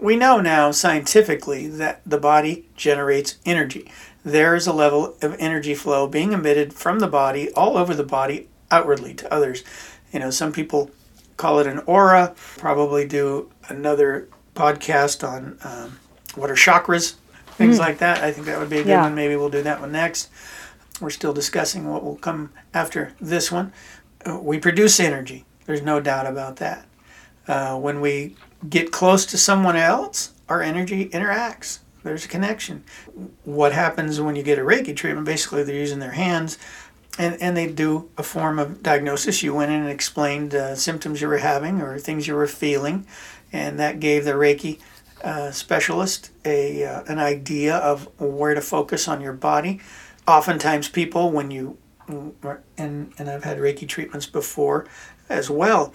We 0.00 0.16
know 0.16 0.40
now 0.40 0.70
scientifically 0.70 1.68
that 1.68 2.00
the 2.06 2.16
body 2.16 2.70
generates 2.74 3.36
energy. 3.44 3.92
There 4.24 4.54
is 4.54 4.66
a 4.66 4.72
level 4.72 5.14
of 5.20 5.36
energy 5.38 5.74
flow 5.74 6.08
being 6.08 6.32
emitted 6.32 6.72
from 6.72 7.00
the 7.00 7.06
body 7.06 7.52
all 7.52 7.76
over 7.76 7.94
the 7.94 8.02
body 8.02 8.48
outwardly 8.70 9.12
to 9.12 9.32
others. 9.32 9.62
You 10.10 10.20
know, 10.20 10.30
some 10.30 10.52
people 10.52 10.90
call 11.36 11.58
it 11.58 11.66
an 11.66 11.80
aura, 11.80 12.34
probably 12.56 13.06
do 13.06 13.50
another 13.68 14.28
podcast 14.54 15.26
on 15.26 15.58
um, 15.64 15.98
what 16.34 16.50
are 16.50 16.54
chakras 16.54 17.16
things 17.60 17.76
mm. 17.76 17.80
like 17.80 17.98
that. 17.98 18.24
I 18.24 18.32
think 18.32 18.46
that 18.46 18.58
would 18.58 18.70
be 18.70 18.78
a 18.78 18.82
good 18.82 18.88
yeah. 18.88 19.02
one. 19.02 19.14
Maybe 19.14 19.36
we'll 19.36 19.50
do 19.50 19.62
that 19.62 19.80
one 19.80 19.92
next. 19.92 20.30
We're 20.98 21.10
still 21.10 21.34
discussing 21.34 21.88
what 21.90 22.02
will 22.02 22.16
come 22.16 22.52
after 22.72 23.12
this 23.20 23.52
one. 23.52 23.72
Uh, 24.26 24.38
we 24.40 24.58
produce 24.58 24.98
energy. 24.98 25.44
There's 25.66 25.82
no 25.82 26.00
doubt 26.00 26.26
about 26.26 26.56
that. 26.56 26.86
Uh, 27.46 27.78
when 27.78 28.00
we 28.00 28.34
get 28.66 28.92
close 28.92 29.26
to 29.26 29.36
someone 29.36 29.76
else, 29.76 30.32
our 30.48 30.62
energy 30.62 31.10
interacts. 31.10 31.80
There's 32.02 32.24
a 32.24 32.28
connection. 32.28 32.82
What 33.44 33.72
happens 33.72 34.18
when 34.22 34.36
you 34.36 34.42
get 34.42 34.58
a 34.58 34.62
Reiki 34.62 34.96
treatment? 34.96 35.26
Basically, 35.26 35.62
they're 35.62 35.76
using 35.76 35.98
their 35.98 36.12
hands 36.12 36.56
and, 37.18 37.36
and 37.42 37.54
they 37.54 37.66
do 37.66 38.08
a 38.16 38.22
form 38.22 38.58
of 38.58 38.82
diagnosis. 38.82 39.42
You 39.42 39.54
went 39.54 39.70
in 39.70 39.82
and 39.82 39.90
explained 39.90 40.54
uh, 40.54 40.74
symptoms 40.74 41.20
you 41.20 41.28
were 41.28 41.38
having 41.38 41.82
or 41.82 41.98
things 41.98 42.26
you 42.26 42.34
were 42.34 42.46
feeling, 42.46 43.06
and 43.52 43.78
that 43.78 44.00
gave 44.00 44.24
the 44.24 44.32
Reiki 44.32 44.78
uh, 45.22 45.50
specialist 45.50 46.30
a 46.44 46.84
uh, 46.84 47.02
an 47.04 47.18
idea 47.18 47.76
of 47.76 48.08
where 48.20 48.54
to 48.54 48.60
focus 48.60 49.08
on 49.08 49.20
your 49.20 49.32
body. 49.32 49.80
Oftentimes, 50.26 50.88
people 50.88 51.30
when 51.30 51.50
you 51.50 51.78
and 52.76 53.12
and 53.18 53.30
I've 53.30 53.44
had 53.44 53.58
Reiki 53.58 53.88
treatments 53.88 54.26
before 54.26 54.86
as 55.28 55.50
well. 55.50 55.94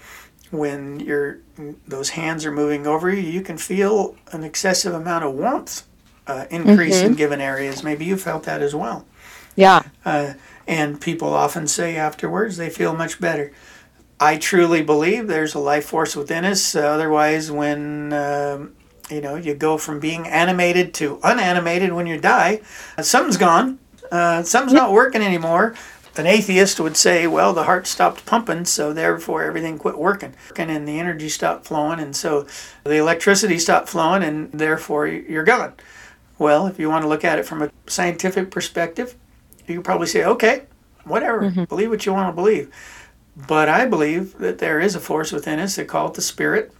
When 0.50 1.00
your 1.00 1.38
those 1.86 2.10
hands 2.10 2.46
are 2.46 2.52
moving 2.52 2.86
over 2.86 3.10
you, 3.10 3.20
you 3.20 3.42
can 3.42 3.58
feel 3.58 4.16
an 4.32 4.44
excessive 4.44 4.94
amount 4.94 5.24
of 5.24 5.34
warmth 5.34 5.82
uh, 6.26 6.46
increase 6.50 6.96
mm-hmm. 6.96 7.06
in 7.06 7.14
given 7.14 7.40
areas. 7.40 7.82
Maybe 7.82 8.04
you 8.04 8.16
felt 8.16 8.44
that 8.44 8.62
as 8.62 8.74
well. 8.74 9.06
Yeah. 9.56 9.82
Uh, 10.04 10.34
and 10.66 11.00
people 11.00 11.32
often 11.32 11.66
say 11.66 11.96
afterwards 11.96 12.56
they 12.56 12.70
feel 12.70 12.94
much 12.94 13.20
better. 13.20 13.52
I 14.18 14.38
truly 14.38 14.82
believe 14.82 15.26
there's 15.26 15.54
a 15.54 15.58
life 15.58 15.86
force 15.86 16.16
within 16.16 16.44
us. 16.44 16.74
Otherwise, 16.74 17.50
when 17.50 18.12
um, 18.12 18.74
you 19.10 19.20
know, 19.20 19.36
you 19.36 19.54
go 19.54 19.78
from 19.78 20.00
being 20.00 20.26
animated 20.26 20.94
to 20.94 21.20
unanimated 21.22 21.92
when 21.92 22.06
you 22.06 22.18
die. 22.18 22.60
Something's 23.00 23.36
gone. 23.36 23.78
Uh, 24.10 24.42
something's 24.42 24.72
not 24.72 24.92
working 24.92 25.22
anymore. 25.22 25.74
An 26.16 26.26
atheist 26.26 26.80
would 26.80 26.96
say, 26.96 27.26
well, 27.26 27.52
the 27.52 27.64
heart 27.64 27.86
stopped 27.86 28.24
pumping, 28.24 28.64
so 28.64 28.92
therefore 28.92 29.44
everything 29.44 29.78
quit 29.78 29.98
working. 29.98 30.34
And 30.56 30.88
the 30.88 30.98
energy 30.98 31.28
stopped 31.28 31.66
flowing, 31.66 32.00
and 32.00 32.16
so 32.16 32.46
the 32.84 32.96
electricity 32.96 33.58
stopped 33.58 33.90
flowing, 33.90 34.22
and 34.22 34.50
therefore 34.50 35.06
you're 35.06 35.44
gone. 35.44 35.74
Well, 36.38 36.66
if 36.66 36.78
you 36.78 36.88
want 36.88 37.02
to 37.02 37.08
look 37.08 37.24
at 37.24 37.38
it 37.38 37.44
from 37.46 37.62
a 37.62 37.70
scientific 37.86 38.50
perspective, 38.50 39.14
you 39.66 39.76
could 39.76 39.84
probably 39.84 40.06
say, 40.06 40.24
okay, 40.24 40.62
whatever, 41.04 41.42
mm-hmm. 41.42 41.64
believe 41.64 41.90
what 41.90 42.06
you 42.06 42.12
want 42.12 42.28
to 42.28 42.32
believe. 42.32 42.72
But 43.36 43.68
I 43.68 43.84
believe 43.84 44.38
that 44.38 44.58
there 44.58 44.80
is 44.80 44.94
a 44.94 45.00
force 45.00 45.32
within 45.32 45.58
us, 45.58 45.76
they 45.76 45.84
call 45.84 46.08
it 46.08 46.14
the 46.14 46.22
spirit, 46.22 46.72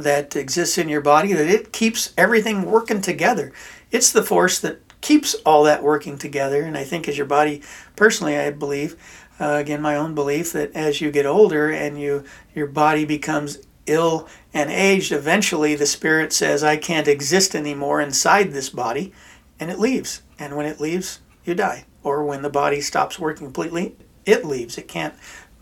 that 0.00 0.34
exists 0.34 0.78
in 0.78 0.88
your 0.88 1.00
body 1.00 1.32
that 1.32 1.48
it 1.48 1.72
keeps 1.72 2.12
everything 2.16 2.64
working 2.64 3.00
together. 3.00 3.52
It's 3.90 4.10
the 4.10 4.22
force 4.22 4.58
that 4.60 4.80
keeps 5.00 5.34
all 5.44 5.64
that 5.64 5.82
working 5.82 6.16
together. 6.16 6.62
And 6.62 6.76
I 6.76 6.84
think 6.84 7.06
as 7.08 7.18
your 7.18 7.26
body, 7.26 7.62
personally, 7.96 8.38
I 8.38 8.50
believe, 8.50 8.96
uh, 9.38 9.56
again, 9.60 9.82
my 9.82 9.96
own 9.96 10.14
belief 10.14 10.52
that 10.52 10.74
as 10.74 11.00
you 11.00 11.10
get 11.10 11.26
older 11.26 11.70
and 11.70 12.00
you 12.00 12.24
your 12.54 12.66
body 12.66 13.04
becomes 13.04 13.58
ill 13.86 14.28
and 14.54 14.70
aged, 14.70 15.12
eventually 15.12 15.74
the 15.74 15.86
spirit 15.86 16.32
says, 16.32 16.62
"I 16.62 16.76
can't 16.76 17.08
exist 17.08 17.54
anymore 17.54 18.00
inside 18.00 18.52
this 18.52 18.70
body," 18.70 19.12
and 19.58 19.70
it 19.70 19.78
leaves. 19.78 20.22
And 20.38 20.56
when 20.56 20.66
it 20.66 20.80
leaves, 20.80 21.20
you 21.44 21.54
die. 21.54 21.84
Or 22.04 22.24
when 22.24 22.42
the 22.42 22.50
body 22.50 22.80
stops 22.80 23.18
working 23.18 23.46
completely, 23.46 23.96
it 24.24 24.44
leaves. 24.44 24.78
It 24.78 24.88
can't 24.88 25.14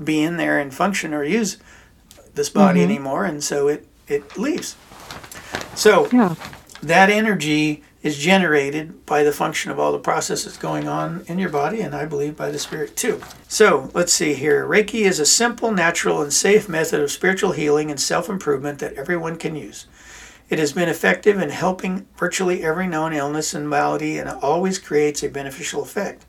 be 0.03 0.23
in 0.23 0.37
there 0.37 0.59
and 0.59 0.73
function 0.73 1.13
or 1.13 1.25
use 1.25 1.59
this 2.35 2.49
body 2.49 2.81
mm-hmm. 2.81 2.91
anymore, 2.91 3.25
and 3.25 3.43
so 3.43 3.69
it 3.69 3.87
it 4.11 4.37
leaves. 4.37 4.77
So 5.75 6.09
yeah. 6.13 6.35
that 6.83 7.11
energy 7.11 7.83
is 8.03 8.19
generated 8.19 9.05
by 9.05 9.23
the 9.23 9.33
function 9.33 9.71
of 9.71 9.79
all 9.79 9.93
the 9.93 9.99
processes 9.99 10.57
going 10.57 10.89
on 10.89 11.23
in 11.27 11.39
your 11.39 11.51
body, 11.51 11.83
and 11.83 11.95
I 11.95 12.07
believe 12.07 12.37
by 12.37 12.51
the 12.51 12.59
spirit 12.59 12.97
too. 12.97 13.21
So 13.47 13.91
let's 13.93 14.13
see 14.13 14.35
here. 14.35 14.67
Reiki 14.67 15.03
is 15.03 15.21
a 15.21 15.27
simple, 15.27 15.71
natural, 15.71 16.23
and 16.23 16.33
safe 16.33 16.69
method 16.69 17.01
of 17.01 17.11
spiritual 17.11 17.53
healing 17.53 17.91
and 17.91 18.01
self 18.01 18.29
improvement 18.29 18.79
that 18.79 18.95
everyone 18.95 19.37
can 19.37 19.55
use. 19.55 19.87
It 20.49 20.59
has 20.59 20.73
been 20.73 20.89
effective 20.89 21.39
in 21.41 21.51
helping 21.51 22.09
virtually 22.17 22.65
every 22.65 22.89
known 22.89 23.13
illness 23.13 23.55
and 23.55 23.69
malady 23.69 24.19
and 24.19 24.29
always 24.29 24.79
creates 24.79 25.23
a 25.23 25.29
beneficial 25.29 25.83
effect. 25.83 26.25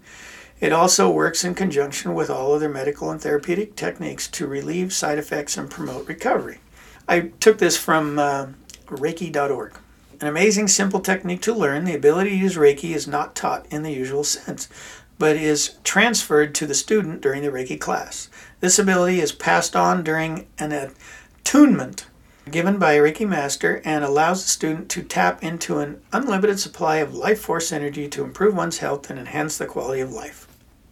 It 0.60 0.72
also 0.72 1.10
works 1.10 1.44
in 1.44 1.56
conjunction 1.56 2.13
with 2.13 2.30
all 2.30 2.54
other 2.54 2.70
medical 2.70 3.10
and 3.10 3.20
therapeutic 3.20 3.76
techniques 3.76 4.28
to 4.28 4.46
relieve 4.46 4.94
side 4.94 5.17
effects 5.17 5.58
and 5.58 5.72
promote 5.72 6.08
recovery. 6.08 6.60
I 7.07 7.31
took 7.39 7.57
this 7.57 7.77
from 7.77 8.19
uh, 8.19 8.47
Reiki.org. 8.87 9.77
An 10.19 10.27
amazing, 10.27 10.67
simple 10.67 10.99
technique 10.99 11.41
to 11.41 11.53
learn. 11.53 11.85
The 11.85 11.95
ability 11.95 12.31
to 12.31 12.35
use 12.35 12.55
Reiki 12.55 12.93
is 12.93 13.07
not 13.07 13.35
taught 13.35 13.65
in 13.71 13.83
the 13.83 13.91
usual 13.91 14.23
sense, 14.23 14.69
but 15.17 15.35
is 15.35 15.77
transferred 15.83 16.53
to 16.55 16.67
the 16.67 16.75
student 16.75 17.21
during 17.21 17.41
the 17.41 17.49
Reiki 17.49 17.79
class. 17.79 18.29
This 18.59 18.77
ability 18.77 19.19
is 19.19 19.31
passed 19.31 19.75
on 19.75 20.03
during 20.03 20.47
an 20.59 20.71
attunement 20.71 22.05
given 22.49 22.79
by 22.79 22.93
a 22.93 23.01
Reiki 23.01 23.27
master 23.27 23.81
and 23.85 24.03
allows 24.03 24.43
the 24.43 24.49
student 24.49 24.89
to 24.89 25.03
tap 25.03 25.43
into 25.43 25.79
an 25.79 26.01
unlimited 26.11 26.59
supply 26.59 26.97
of 26.97 27.13
life 27.13 27.41
force 27.41 27.71
energy 27.71 28.07
to 28.09 28.23
improve 28.23 28.55
one's 28.55 28.79
health 28.79 29.09
and 29.09 29.19
enhance 29.19 29.57
the 29.57 29.65
quality 29.65 30.01
of 30.01 30.11
life. 30.11 30.47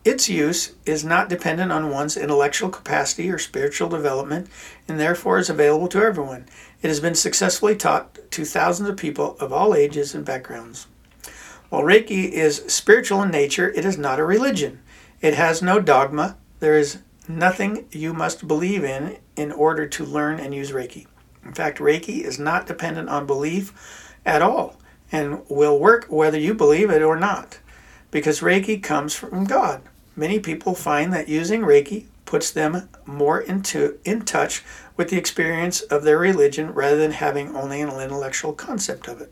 Its 0.05 0.29
use 0.29 0.73
is 0.85 1.03
not 1.03 1.27
dependent 1.27 1.73
on 1.73 1.89
one's 1.91 2.15
intellectual 2.15 2.69
capacity 2.69 3.29
or 3.29 3.37
spiritual 3.37 3.89
development 3.89 4.47
and 4.87 4.97
therefore 4.97 5.37
is 5.39 5.49
available 5.49 5.89
to 5.89 6.01
everyone. 6.01 6.47
It 6.81 6.87
has 6.87 7.01
been 7.01 7.15
successfully 7.15 7.75
taught 7.75 8.17
to 8.31 8.45
thousands 8.45 8.89
of 8.89 8.95
people 8.95 9.35
of 9.41 9.51
all 9.51 9.75
ages 9.75 10.15
and 10.15 10.23
backgrounds. 10.23 10.87
While 11.67 11.83
Reiki 11.83 12.31
is 12.31 12.63
spiritual 12.67 13.21
in 13.23 13.29
nature, 13.29 13.71
it 13.71 13.83
is 13.83 13.97
not 13.97 14.19
a 14.19 14.25
religion. 14.25 14.79
It 15.19 15.33
has 15.33 15.61
no 15.61 15.81
dogma. 15.81 16.37
There 16.61 16.77
is 16.77 16.99
nothing 17.27 17.85
you 17.91 18.13
must 18.13 18.47
believe 18.47 18.85
in 18.85 19.17
in 19.35 19.51
order 19.51 19.85
to 19.85 20.05
learn 20.05 20.39
and 20.39 20.55
use 20.55 20.71
Reiki. 20.71 21.07
In 21.43 21.53
fact, 21.53 21.79
Reiki 21.79 22.21
is 22.21 22.39
not 22.39 22.67
dependent 22.67 23.09
on 23.09 23.27
belief 23.27 24.15
at 24.25 24.41
all 24.41 24.79
and 25.11 25.41
will 25.49 25.77
work 25.77 26.05
whether 26.09 26.39
you 26.39 26.53
believe 26.53 26.89
it 26.89 27.01
or 27.01 27.17
not 27.17 27.59
because 28.11 28.41
Reiki 28.41 28.81
comes 28.81 29.13
from 29.13 29.45
God. 29.45 29.81
Many 30.15 30.39
people 30.39 30.75
find 30.75 31.13
that 31.13 31.29
using 31.29 31.61
Reiki 31.61 32.05
puts 32.25 32.51
them 32.51 32.89
more 33.05 33.39
into 33.39 33.97
in 34.05 34.23
touch 34.23 34.63
with 34.95 35.09
the 35.09 35.17
experience 35.17 35.81
of 35.81 36.03
their 36.03 36.19
religion 36.19 36.73
rather 36.73 36.97
than 36.97 37.11
having 37.11 37.55
only 37.55 37.81
an 37.81 37.89
intellectual 37.89 38.53
concept 38.53 39.07
of 39.07 39.21
it. 39.21 39.31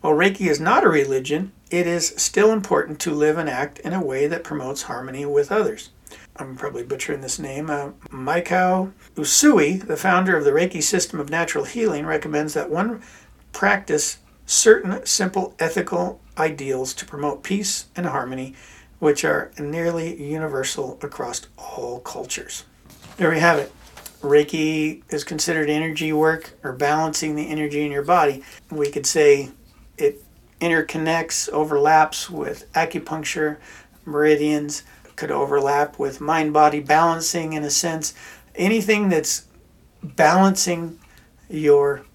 While 0.00 0.14
Reiki 0.14 0.48
is 0.48 0.60
not 0.60 0.84
a 0.84 0.88
religion, 0.88 1.52
it 1.70 1.86
is 1.86 2.14
still 2.16 2.52
important 2.52 3.00
to 3.00 3.10
live 3.10 3.38
and 3.38 3.48
act 3.48 3.78
in 3.80 3.92
a 3.92 4.04
way 4.04 4.26
that 4.26 4.44
promotes 4.44 4.82
harmony 4.82 5.24
with 5.24 5.50
others. 5.50 5.90
I'm 6.36 6.56
probably 6.56 6.82
butchering 6.82 7.22
this 7.22 7.38
name. 7.38 7.70
Uh, 7.70 7.90
Mikao 8.10 8.92
Usui, 9.16 9.84
the 9.84 9.96
founder 9.96 10.36
of 10.36 10.44
the 10.44 10.52
Reiki 10.52 10.82
system 10.82 11.18
of 11.18 11.30
natural 11.30 11.64
healing, 11.64 12.06
recommends 12.06 12.54
that 12.54 12.70
one 12.70 13.02
practice 13.52 14.18
certain 14.46 15.04
simple 15.04 15.54
ethical 15.58 16.20
ideals 16.38 16.94
to 16.94 17.04
promote 17.04 17.42
peace 17.42 17.86
and 17.96 18.06
harmony, 18.06 18.54
which 18.98 19.24
are 19.24 19.50
nearly 19.58 20.22
universal 20.22 20.98
across 21.02 21.42
all 21.58 22.00
cultures. 22.00 22.64
There 23.16 23.30
we 23.30 23.40
have 23.40 23.58
it. 23.58 23.72
Reiki 24.22 25.02
is 25.10 25.24
considered 25.24 25.68
energy 25.68 26.12
work 26.12 26.54
or 26.62 26.72
balancing 26.72 27.34
the 27.34 27.48
energy 27.48 27.84
in 27.84 27.92
your 27.92 28.02
body. 28.02 28.42
We 28.70 28.90
could 28.90 29.06
say 29.06 29.50
it 29.98 30.22
interconnects, 30.60 31.48
overlaps 31.50 32.30
with 32.30 32.70
acupuncture, 32.72 33.58
meridians, 34.04 34.84
could 35.16 35.30
overlap 35.30 35.98
with 35.98 36.20
mind 36.20 36.52
body 36.52 36.80
balancing 36.80 37.52
in 37.52 37.64
a 37.64 37.70
sense. 37.70 38.14
anything 38.54 39.08
that's 39.10 39.44
balancing 40.02 40.98
your 41.48 42.05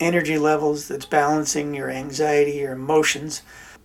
energy 0.00 0.38
levels, 0.38 0.88
that's 0.88 1.06
balancing 1.06 1.74
your 1.74 1.90
anxiety, 1.90 2.52
your 2.52 2.72
emotions, 2.72 3.42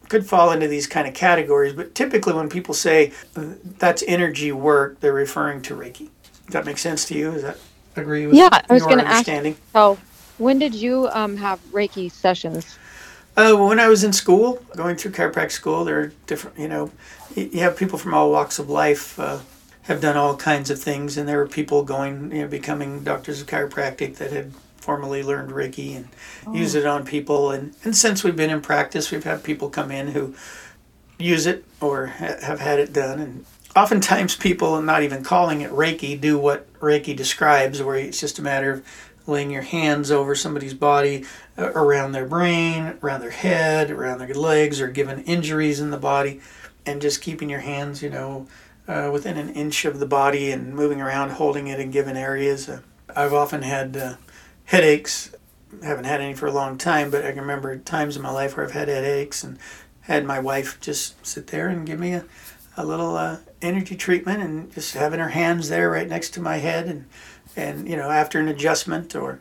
could 0.10 0.26
fall 0.26 0.52
into 0.52 0.68
these 0.68 0.88
kind 0.88 1.08
of 1.08 1.14
categories. 1.14 1.74
But 1.74 1.96
typically, 1.96 2.34
when 2.34 2.50
people 2.50 2.74
say 2.74 3.12
that's 3.34 4.04
energy 4.08 4.52
work, 4.52 5.00
they're 5.00 5.14
referring 5.14 5.62
to 5.64 5.76
Reiki. 5.76 6.10
Does 6.46 6.54
that 6.54 6.66
make 6.66 6.78
sense 6.78 7.06
to 7.06 7.16
you? 7.16 7.32
Is 7.32 7.44
that 7.44 7.58
agree 7.96 8.28
with 8.28 8.36
yeah, 8.36 8.50
I 8.52 8.74
was 8.74 8.84
going 8.84 9.00
to 9.00 9.08
ask. 9.08 9.30
So, 9.72 9.98
when 10.38 10.60
did 10.60 10.74
you 10.74 11.10
um, 11.12 11.38
have 11.38 11.60
Reiki 11.72 12.12
sessions? 12.12 12.78
Uh, 13.36 13.56
when 13.56 13.80
I 13.80 13.88
was 13.88 14.04
in 14.04 14.14
school, 14.14 14.64
going 14.76 14.96
through 14.96 15.12
chiropractic 15.12 15.52
school, 15.52 15.84
there 15.86 16.00
are 16.00 16.14
different, 16.28 16.60
you 16.60 16.68
know, 16.68 16.92
you 17.36 17.62
have 17.62 17.76
people 17.76 17.98
from 17.98 18.14
all 18.14 18.32
walks 18.32 18.60
of 18.60 18.70
life 18.70 19.20
uh, 19.20 19.40
have 19.84 20.02
done 20.02 20.16
all 20.16 20.36
kinds 20.38 20.70
of 20.70 20.80
things, 20.80 21.18
and 21.18 21.28
there 21.28 21.38
were 21.38 21.48
people 21.48 21.84
going, 21.84 22.32
you 22.32 22.44
know, 22.44 22.48
becoming 22.48 23.04
doctors 23.04 23.42
of 23.42 23.48
chiropractic 23.48 24.18
that 24.18 24.32
had 24.32 24.52
formerly 24.84 25.24
learned 25.24 25.52
Reiki 25.52 25.96
and 25.96 26.10
oh. 26.46 26.54
use 26.54 26.76
it 26.76 26.86
on 26.86 27.06
people. 27.06 27.52
And, 27.52 27.74
and 27.84 27.96
since 27.96 28.24
we've 28.24 28.36
been 28.36 28.50
in 28.50 28.62
practice, 28.62 29.12
we've 29.12 29.24
had 29.24 29.44
people 29.44 29.70
come 29.70 29.92
in 29.92 30.10
who 30.10 30.36
use 31.18 31.46
it 31.46 31.64
or 31.80 32.08
ha- 32.08 32.36
have 32.42 32.60
had 32.60 32.80
it 32.80 32.92
done. 32.92 33.20
And 33.20 33.46
oftentimes, 33.76 34.36
people, 34.36 34.82
not 34.82 35.04
even 35.04 35.24
calling 35.24 35.62
it 35.62 35.72
Reiki, 35.72 36.20
do 36.20 36.38
what 36.38 36.72
Reiki 36.80 37.16
describes, 37.16 37.82
where 37.82 37.96
it's 37.96 38.20
just 38.20 38.40
a 38.40 38.42
matter 38.42 38.72
of 38.72 38.86
laying 39.26 39.52
your 39.52 39.62
hands 39.62 40.12
over 40.12 40.36
somebody's 40.36 40.74
body, 40.74 41.24
uh, 41.58 41.72
around 41.72 42.12
their 42.12 42.26
brain, 42.26 42.98
around 43.02 43.22
their 43.22 43.30
head, 43.30 43.90
around 43.90 44.20
their 44.20 44.34
legs, 44.34 44.82
or 44.82 44.90
given 44.90 45.24
injuries 45.24 45.80
in 45.80 45.92
the 45.92 45.98
body, 45.98 46.42
and 46.86 47.02
just 47.02 47.22
keeping 47.22 47.50
your 47.50 47.62
hands, 47.62 48.04
you 48.04 48.10
know, 48.10 48.46
uh, 48.90 49.10
within 49.14 49.38
an 49.38 49.48
inch 49.54 49.86
of 49.86 50.00
the 50.00 50.06
body 50.06 50.52
and 50.52 50.76
moving 50.76 51.00
around, 51.00 51.30
holding 51.30 51.68
it 51.68 51.80
in 51.80 51.90
given 51.90 52.18
areas. 52.18 52.68
Uh, 52.68 52.82
I've 53.16 53.34
often 53.34 53.62
had 53.62 54.18
headaches. 54.74 55.32
haven't 55.84 56.06
had 56.06 56.20
any 56.20 56.34
for 56.34 56.48
a 56.48 56.52
long 56.52 56.80
time, 56.80 57.12
but 57.12 57.24
I 57.24 57.32
can 57.32 57.42
remember 57.42 57.78
times 57.78 58.16
in 58.16 58.24
my 58.24 58.32
life 58.32 58.58
where 58.58 58.66
I've 58.66 58.72
had 58.72 58.88
headaches 58.88 59.44
and 59.44 59.60
had 60.02 60.26
my 60.26 60.40
wife 60.40 60.80
just 60.82 61.24
sit 61.26 61.48
there 61.48 61.70
and 61.70 61.86
give 61.86 62.00
me 62.00 62.14
a, 62.14 62.26
a 62.76 62.84
little 62.84 63.16
uh, 63.16 63.38
energy 63.62 63.96
treatment 63.96 64.42
and 64.42 64.74
just 64.74 64.96
having 64.96 65.20
her 65.20 65.30
hands 65.30 65.70
there 65.70 65.92
right 65.92 66.10
next 66.10 66.32
to 66.32 66.42
my 66.42 66.58
head 66.58 66.88
and 66.88 67.06
and 67.56 67.88
you 67.88 67.96
know 67.96 68.10
after 68.10 68.40
an 68.40 68.48
adjustment 68.48 69.16
or 69.16 69.40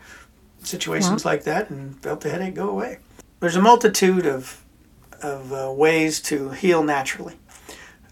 situations 0.63 1.25
like 1.25 1.45
that 1.45 1.71
and 1.71 2.01
felt 2.03 2.21
the 2.21 2.29
headache 2.29 2.55
go 2.55 2.69
away. 2.69 2.99
There's 3.41 3.57
a 3.57 3.63
multitude 3.63 4.27
of 4.27 4.63
of 5.23 5.53
uh, 5.53 5.73
ways 5.75 6.21
to 6.21 6.51
heal 6.51 6.83
naturally. 6.83 7.37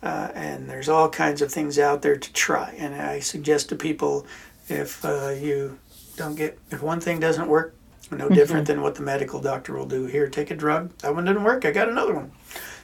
Uh, 0.03 0.31
and 0.35 0.71
there's 0.71 0.89
all 0.89 1.11
kinds 1.11 1.43
of 1.43 1.53
things 1.53 1.79
out 1.79 2.01
there 2.01 2.17
to 2.17 2.33
try. 2.33 2.75
And 2.79 2.95
I 2.95 3.21
suggest 3.21 3.69
to 3.69 3.77
people 3.77 4.27
if 4.69 5.05
uh, 5.05 5.35
you 5.39 5.79
don't 6.21 6.35
get, 6.35 6.59
if 6.71 6.83
one 6.83 7.01
thing 7.01 7.19
doesn't 7.19 7.49
work, 7.49 7.75
no 8.11 8.27
mm-hmm. 8.27 8.35
different 8.35 8.67
than 8.67 8.83
what 8.83 8.95
the 8.95 9.03
medical 9.03 9.41
doctor 9.41 9.75
will 9.75 9.87
do. 9.87 10.05
Here, 10.05 10.29
take 10.29 10.51
a 10.51 10.55
drug. 10.55 10.97
That 10.99 11.15
one 11.15 11.25
didn't 11.25 11.45
work. 11.45 11.65
I 11.65 11.71
got 11.71 11.89
another 11.89 12.15
one. 12.15 12.33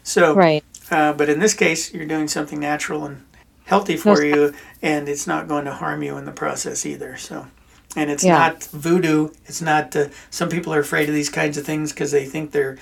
So, 0.02 0.34
right. 0.34 0.64
Uh, 0.90 1.12
but 1.12 1.28
in 1.28 1.38
this 1.38 1.52
case, 1.52 1.92
you're 1.92 2.06
doing 2.06 2.28
something 2.28 2.58
natural 2.58 3.04
and 3.04 3.24
healthy 3.64 3.96
for 3.96 4.24
you, 4.24 4.54
and 4.80 5.08
it's 5.08 5.26
not 5.26 5.48
going 5.48 5.66
to 5.66 5.72
harm 5.72 6.02
you 6.02 6.16
in 6.16 6.24
the 6.24 6.32
process 6.32 6.86
either. 6.86 7.16
So, 7.16 7.46
and 7.94 8.10
it's 8.10 8.24
yeah. 8.24 8.38
not 8.38 8.64
voodoo. 8.64 9.30
It's 9.44 9.60
not. 9.60 9.94
Uh, 9.94 10.08
some 10.30 10.48
people 10.48 10.72
are 10.72 10.80
afraid 10.80 11.08
of 11.08 11.14
these 11.14 11.30
kinds 11.30 11.58
of 11.58 11.66
things 11.66 11.92
because 11.92 12.12
they 12.12 12.24
think 12.24 12.52
they're 12.52 12.78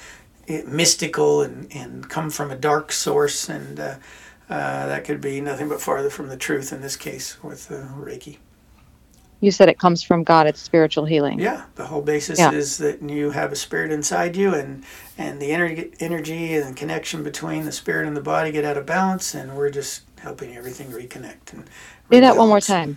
eh, 0.46 0.62
mystical 0.66 1.42
and 1.42 1.74
and 1.74 2.08
come 2.08 2.30
from 2.30 2.50
a 2.50 2.56
dark 2.56 2.92
source, 2.92 3.48
and 3.48 3.80
uh, 3.80 3.94
uh, 4.50 4.86
that 4.86 5.04
could 5.04 5.22
be 5.22 5.40
nothing 5.40 5.68
but 5.68 5.80
farther 5.80 6.10
from 6.10 6.28
the 6.28 6.36
truth 6.36 6.72
in 6.72 6.82
this 6.82 6.96
case 6.96 7.42
with 7.42 7.72
uh, 7.72 7.86
Reiki. 7.96 8.36
You 9.44 9.50
said 9.50 9.68
it 9.68 9.78
comes 9.78 10.02
from 10.02 10.24
God. 10.24 10.46
It's 10.46 10.58
spiritual 10.58 11.04
healing. 11.04 11.38
Yeah, 11.38 11.66
the 11.74 11.84
whole 11.84 12.00
basis 12.00 12.38
yeah. 12.38 12.50
is 12.50 12.78
that 12.78 13.02
you 13.02 13.30
have 13.30 13.52
a 13.52 13.56
spirit 13.56 13.92
inside 13.92 14.36
you, 14.36 14.54
and 14.54 14.84
and 15.18 15.38
the 15.38 15.52
energy, 15.52 15.92
energy 16.00 16.54
and 16.54 16.74
connection 16.74 17.22
between 17.22 17.66
the 17.66 17.72
spirit 17.72 18.06
and 18.06 18.16
the 18.16 18.22
body 18.22 18.52
get 18.52 18.64
out 18.64 18.78
of 18.78 18.86
balance, 18.86 19.34
and 19.34 19.54
we're 19.54 19.68
just 19.68 20.00
helping 20.20 20.56
everything 20.56 20.86
reconnect 20.88 21.52
and. 21.52 21.68
Say 22.10 22.20
that 22.20 22.38
one 22.38 22.48
more 22.48 22.60
time. 22.60 22.96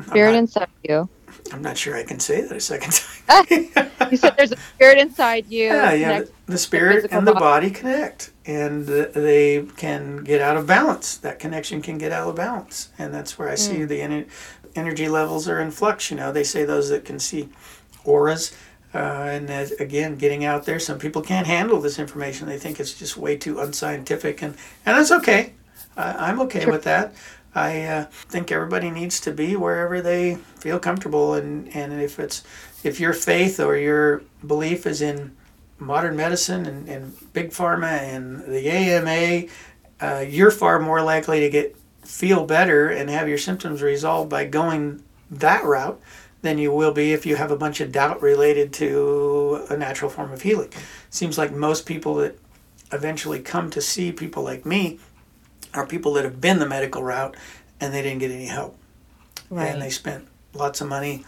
Spirit 0.06 0.32
not, 0.32 0.38
inside 0.38 0.68
you. 0.82 1.08
I'm 1.52 1.62
not 1.62 1.76
sure 1.76 1.96
I 1.96 2.02
can 2.02 2.20
say 2.20 2.42
that 2.42 2.56
a 2.56 2.60
second 2.60 2.92
time. 3.26 3.46
you 4.10 4.16
said 4.16 4.34
there's 4.38 4.52
a 4.52 4.56
spirit 4.56 4.98
inside 4.98 5.46
you. 5.48 5.66
Yeah, 5.66 5.92
yeah. 5.92 6.20
The, 6.20 6.30
the 6.46 6.58
spirit 6.58 7.10
and 7.10 7.26
the 7.26 7.34
body 7.34 7.70
connect, 7.70 8.32
and 8.46 8.86
the, 8.86 9.10
they 9.14 9.66
can 9.76 10.24
get 10.24 10.40
out 10.40 10.56
of 10.56 10.66
balance. 10.66 11.16
That 11.18 11.38
connection 11.38 11.82
can 11.82 11.98
get 11.98 12.12
out 12.12 12.28
of 12.28 12.36
balance, 12.36 12.90
and 12.98 13.12
that's 13.12 13.38
where 13.38 13.48
I 13.48 13.54
mm. 13.54 13.58
see 13.58 13.84
the 13.84 14.26
energy 14.74 15.08
levels 15.08 15.48
are 15.48 15.60
in 15.60 15.70
flux. 15.70 16.10
You 16.10 16.16
know, 16.16 16.32
they 16.32 16.44
say 16.44 16.64
those 16.64 16.88
that 16.90 17.04
can 17.04 17.18
see 17.18 17.48
auras. 18.04 18.56
Uh, 18.94 19.28
and 19.30 19.48
that, 19.50 19.70
again, 19.80 20.16
getting 20.16 20.46
out 20.46 20.64
there, 20.64 20.78
some 20.78 20.98
people 20.98 21.20
can't 21.20 21.46
handle 21.46 21.78
this 21.78 21.98
information. 21.98 22.48
They 22.48 22.58
think 22.58 22.80
it's 22.80 22.94
just 22.94 23.18
way 23.18 23.36
too 23.36 23.60
unscientific, 23.60 24.40
and, 24.40 24.54
and 24.86 24.96
that's 24.96 25.12
okay. 25.12 25.52
Uh, 25.94 26.14
I'm 26.16 26.40
okay 26.42 26.62
sure. 26.62 26.72
with 26.72 26.84
that. 26.84 27.12
I 27.58 27.82
uh, 27.82 28.04
think 28.04 28.52
everybody 28.52 28.90
needs 28.90 29.20
to 29.20 29.32
be 29.32 29.56
wherever 29.56 30.00
they 30.00 30.36
feel 30.60 30.78
comfortable, 30.78 31.34
and, 31.34 31.74
and 31.74 32.00
if 32.00 32.18
it's 32.18 32.44
if 32.84 33.00
your 33.00 33.12
faith 33.12 33.58
or 33.58 33.76
your 33.76 34.22
belief 34.46 34.86
is 34.86 35.02
in 35.02 35.36
modern 35.78 36.16
medicine 36.16 36.66
and, 36.66 36.88
and 36.88 37.32
big 37.32 37.50
pharma 37.50 37.98
and 37.98 38.44
the 38.44 38.68
AMA, 38.68 39.48
uh, 40.00 40.20
you're 40.20 40.50
far 40.50 40.78
more 40.78 41.02
likely 41.02 41.40
to 41.40 41.50
get 41.50 41.76
feel 42.02 42.46
better 42.46 42.88
and 42.88 43.10
have 43.10 43.28
your 43.28 43.38
symptoms 43.38 43.82
resolved 43.82 44.30
by 44.30 44.44
going 44.44 45.02
that 45.30 45.62
route 45.64 46.00
than 46.40 46.56
you 46.56 46.72
will 46.72 46.92
be 46.92 47.12
if 47.12 47.26
you 47.26 47.36
have 47.36 47.50
a 47.50 47.56
bunch 47.56 47.80
of 47.80 47.92
doubt 47.92 48.22
related 48.22 48.72
to 48.72 49.66
a 49.68 49.76
natural 49.76 50.10
form 50.10 50.32
of 50.32 50.42
healing. 50.42 50.72
Seems 51.10 51.36
like 51.36 51.52
most 51.52 51.84
people 51.84 52.14
that 52.16 52.38
eventually 52.92 53.40
come 53.40 53.68
to 53.70 53.80
see 53.80 54.12
people 54.12 54.42
like 54.42 54.64
me 54.64 54.98
are 55.78 55.86
people 55.86 56.12
that 56.14 56.24
have 56.24 56.40
been 56.40 56.58
the 56.58 56.68
medical 56.68 57.02
route 57.02 57.36
and 57.80 57.94
they 57.94 58.02
didn't 58.02 58.18
get 58.18 58.30
any 58.30 58.46
help. 58.46 58.76
Right. 59.50 59.68
And 59.68 59.80
they 59.80 59.90
spent 59.90 60.26
lots 60.54 60.80
of 60.80 60.88
money 60.88 61.24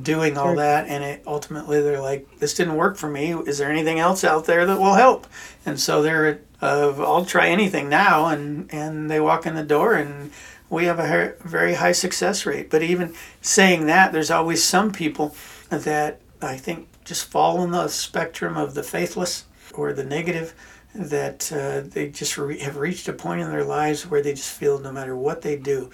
doing 0.00 0.38
all 0.38 0.56
that 0.56 0.88
and 0.88 1.04
it 1.04 1.22
ultimately 1.26 1.78
they're 1.82 2.00
like 2.00 2.38
this 2.38 2.54
didn't 2.54 2.76
work 2.76 2.96
for 2.96 3.08
me. 3.08 3.32
Is 3.32 3.58
there 3.58 3.70
anything 3.70 3.98
else 3.98 4.24
out 4.24 4.46
there 4.46 4.64
that 4.66 4.80
will 4.80 4.94
help? 4.94 5.26
And 5.66 5.78
so 5.78 6.02
they're 6.02 6.40
uh, 6.62 6.94
i'll 6.98 7.24
try 7.24 7.48
anything 7.48 7.88
now 7.88 8.26
and 8.26 8.72
and 8.72 9.10
they 9.10 9.20
walk 9.20 9.46
in 9.46 9.54
the 9.54 9.62
door 9.62 9.94
and 9.94 10.30
we 10.70 10.86
have 10.86 10.98
a 10.98 11.34
very 11.40 11.74
high 11.74 11.92
success 11.92 12.46
rate. 12.46 12.70
But 12.70 12.82
even 12.82 13.14
saying 13.42 13.86
that 13.86 14.12
there's 14.12 14.30
always 14.30 14.64
some 14.64 14.92
people 14.92 15.36
that 15.68 16.20
i 16.40 16.56
think 16.56 16.88
just 17.04 17.24
fall 17.24 17.62
in 17.62 17.70
the 17.70 17.88
spectrum 17.88 18.56
of 18.56 18.74
the 18.74 18.82
faithless 18.82 19.44
or 19.74 19.92
the 19.92 20.04
negative 20.04 20.54
that 20.94 21.52
uh, 21.52 21.80
they 21.88 22.08
just 22.10 22.36
re- 22.36 22.58
have 22.58 22.76
reached 22.76 23.08
a 23.08 23.12
point 23.12 23.40
in 23.40 23.50
their 23.50 23.64
lives 23.64 24.06
where 24.06 24.22
they 24.22 24.34
just 24.34 24.50
feel 24.50 24.78
no 24.78 24.92
matter 24.92 25.16
what 25.16 25.42
they 25.42 25.56
do 25.56 25.90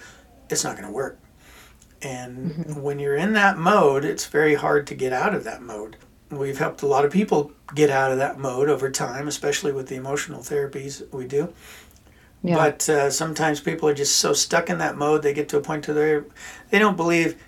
it's 0.49 0.63
not 0.63 0.75
going 0.75 0.87
to 0.87 0.93
work 0.93 1.19
and 2.01 2.51
mm-hmm. 2.51 2.81
when 2.81 2.99
you're 2.99 3.15
in 3.15 3.33
that 3.33 3.57
mode, 3.57 4.05
it's 4.05 4.25
very 4.25 4.55
hard 4.55 4.87
to 4.87 4.95
get 4.95 5.13
out 5.13 5.33
of 5.33 5.43
that 5.43 5.61
mode. 5.61 5.97
We've 6.29 6.57
helped 6.57 6.81
a 6.81 6.87
lot 6.87 7.05
of 7.05 7.11
people 7.11 7.51
get 7.73 7.89
out 7.89 8.11
of 8.11 8.17
that 8.19 8.39
mode 8.39 8.69
over 8.69 8.89
time, 8.89 9.27
especially 9.27 9.71
with 9.71 9.87
the 9.87 9.95
emotional 9.95 10.41
therapies 10.41 11.11
we 11.11 11.25
do. 11.25 11.53
Yeah. 12.43 12.55
But 12.55 12.87
uh, 12.87 13.09
sometimes 13.09 13.59
people 13.59 13.89
are 13.89 13.93
just 13.93 14.15
so 14.15 14.33
stuck 14.33 14.69
in 14.69 14.77
that 14.77 14.95
mode, 14.95 15.23
they 15.23 15.33
get 15.33 15.49
to 15.49 15.57
a 15.57 15.61
point 15.61 15.83
to 15.85 15.93
where 15.93 16.25
they 16.69 16.79
don't 16.79 16.95
believe 16.95 17.41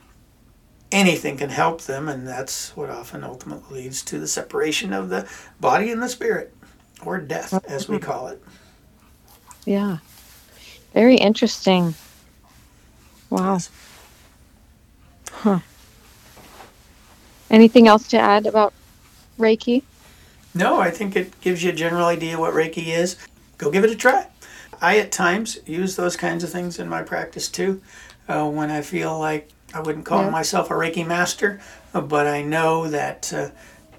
anything 0.92 1.38
can 1.38 1.50
help 1.50 1.82
them, 1.84 2.10
and 2.10 2.28
that's 2.28 2.76
what 2.76 2.90
often 2.90 3.24
ultimately 3.24 3.84
leads 3.84 4.04
to 4.04 4.20
the 4.20 4.28
separation 4.28 4.92
of 4.92 5.08
the 5.08 5.30
body 5.62 5.92
and 5.92 6.04
the 6.04 6.10
spirit, 6.10 6.54
or 7.06 7.20
death, 7.20 7.54
as 7.68 7.88
we 7.88 8.00
call 8.00 8.28
it. 8.28 8.42
Yeah. 9.66 9.98
Very 10.94 11.16
interesting. 11.16 11.96
Wow. 13.30 13.54
Yes. 13.54 13.70
Huh. 15.32 15.60
Anything 17.50 17.88
else 17.88 18.08
to 18.10 18.18
add 18.18 18.46
about 18.46 18.74
Reiki? 19.40 19.84
No, 20.54 20.80
I 20.80 20.92
think 20.92 21.16
it 21.16 21.40
gives 21.42 21.64
you 21.64 21.70
a 21.70 21.74
general 21.74 22.06
idea 22.06 22.40
what 22.40 22.54
Reiki 22.54 22.88
is. 22.88 23.18
Go 23.58 23.72
give 23.72 23.84
it 23.84 23.90
a 23.90 23.96
try. 23.96 24.28
I 24.82 24.98
at 24.98 25.12
times 25.12 25.60
use 25.66 25.96
those 25.96 26.18
kinds 26.18 26.44
of 26.44 26.50
things 26.50 26.80
in 26.80 26.90
my 26.90 27.04
practice 27.04 27.48
too. 27.48 27.82
Uh, 28.28 28.50
when 28.50 28.72
I 28.72 28.82
feel 28.82 29.18
like 29.18 29.50
I 29.74 29.80
wouldn't 29.80 30.06
call 30.06 30.24
yeah. 30.24 30.30
myself 30.30 30.70
a 30.72 30.74
Reiki 30.74 31.06
master, 31.06 31.62
but 31.94 32.28
I 32.28 32.42
know 32.42 32.88
that 32.88 33.32
uh, 33.34 33.50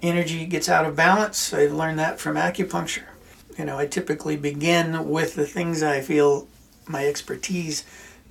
energy 0.03 0.45
gets 0.45 0.69
out 0.69 0.85
of 0.85 0.95
balance. 0.95 1.53
I 1.53 1.67
learned 1.67 1.97
that 1.99 2.19
from 2.19 2.35
acupuncture. 2.35 3.05
You 3.57 3.65
know, 3.65 3.77
I 3.77 3.87
typically 3.87 4.35
begin 4.35 5.09
with 5.09 5.35
the 5.35 5.45
things 5.45 5.81
I 5.81 6.01
feel 6.01 6.47
my 6.87 7.07
expertise 7.07 7.85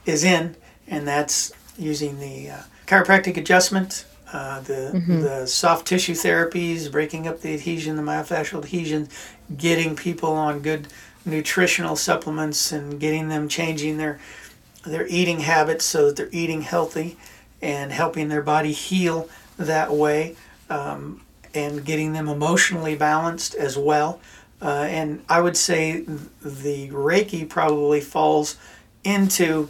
is 0.04 0.22
in, 0.22 0.56
and 0.86 1.08
that's 1.08 1.52
using 1.78 2.20
the 2.20 2.50
uh, 2.50 2.62
chiropractic 2.86 3.36
adjustment, 3.36 4.04
uh, 4.32 4.60
the 4.60 4.92
mm-hmm. 4.94 5.20
the 5.20 5.46
soft 5.46 5.86
tissue 5.86 6.14
therapies, 6.14 6.90
breaking 6.90 7.26
up 7.26 7.40
the 7.40 7.54
adhesion, 7.54 7.96
the 7.96 8.02
myofascial 8.02 8.58
adhesion, 8.58 9.08
getting 9.56 9.96
people 9.96 10.32
on 10.32 10.60
good 10.60 10.88
nutritional 11.24 11.96
supplements 11.96 12.72
and 12.72 12.98
getting 12.98 13.28
them 13.28 13.48
changing 13.48 13.96
their 13.96 14.18
their 14.84 15.06
eating 15.06 15.40
habits 15.40 15.84
so 15.84 16.06
that 16.06 16.16
they're 16.16 16.28
eating 16.32 16.62
healthy 16.62 17.16
and 17.60 17.92
helping 17.92 18.28
their 18.28 18.42
body 18.42 18.72
heal 18.72 19.28
that 19.56 19.92
way 19.92 20.34
um, 20.68 21.20
and 21.54 21.84
getting 21.84 22.12
them 22.12 22.28
emotionally 22.28 22.94
balanced 22.96 23.54
as 23.54 23.76
well. 23.76 24.20
Uh, 24.60 24.86
and 24.88 25.24
I 25.28 25.40
would 25.40 25.56
say 25.56 26.00
the 26.00 26.88
Reiki 26.90 27.48
probably 27.48 28.00
falls 28.00 28.56
into 29.02 29.68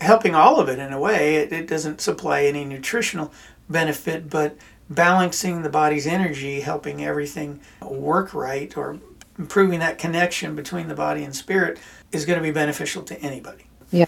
helping 0.00 0.34
all 0.34 0.58
of 0.58 0.68
it 0.68 0.78
in 0.78 0.92
a 0.92 0.98
way. 0.98 1.36
It, 1.36 1.52
it 1.52 1.66
doesn't 1.68 2.00
supply 2.00 2.42
any 2.42 2.64
nutritional 2.64 3.32
benefit, 3.68 4.30
but 4.30 4.56
balancing 4.90 5.62
the 5.62 5.68
body's 5.68 6.06
energy, 6.06 6.60
helping 6.60 7.04
everything 7.04 7.60
work 7.82 8.34
right, 8.34 8.76
or 8.76 8.98
improving 9.38 9.78
that 9.80 9.98
connection 9.98 10.56
between 10.56 10.88
the 10.88 10.94
body 10.94 11.22
and 11.22 11.34
spirit 11.34 11.78
is 12.10 12.24
going 12.24 12.38
to 12.38 12.42
be 12.42 12.50
beneficial 12.50 13.02
to 13.04 13.20
anybody. 13.20 13.64
Yeah. 13.90 14.06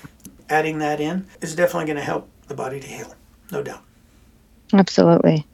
Adding 0.48 0.78
that 0.78 1.00
in 1.00 1.26
is 1.40 1.54
definitely 1.54 1.86
going 1.86 1.98
to 1.98 2.04
help 2.04 2.28
the 2.48 2.54
body 2.54 2.80
to 2.80 2.86
heal, 2.86 3.14
no 3.52 3.62
doubt. 3.62 3.82
Absolutely. 4.72 5.46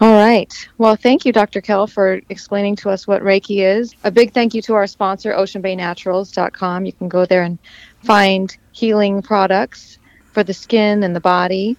All 0.00 0.12
right. 0.12 0.52
Well, 0.76 0.96
thank 0.96 1.24
you, 1.24 1.32
Dr. 1.32 1.60
Kell, 1.60 1.86
for 1.86 2.20
explaining 2.28 2.76
to 2.76 2.90
us 2.90 3.06
what 3.06 3.22
Reiki 3.22 3.64
is. 3.64 3.94
A 4.02 4.10
big 4.10 4.32
thank 4.32 4.52
you 4.52 4.60
to 4.62 4.74
our 4.74 4.86
sponsor, 4.86 5.32
OceanBayNaturals.com. 5.32 6.84
You 6.84 6.92
can 6.92 7.08
go 7.08 7.24
there 7.24 7.44
and 7.44 7.58
find 8.02 8.54
healing 8.72 9.22
products 9.22 9.98
for 10.32 10.42
the 10.42 10.52
skin 10.52 11.04
and 11.04 11.14
the 11.14 11.20
body. 11.20 11.76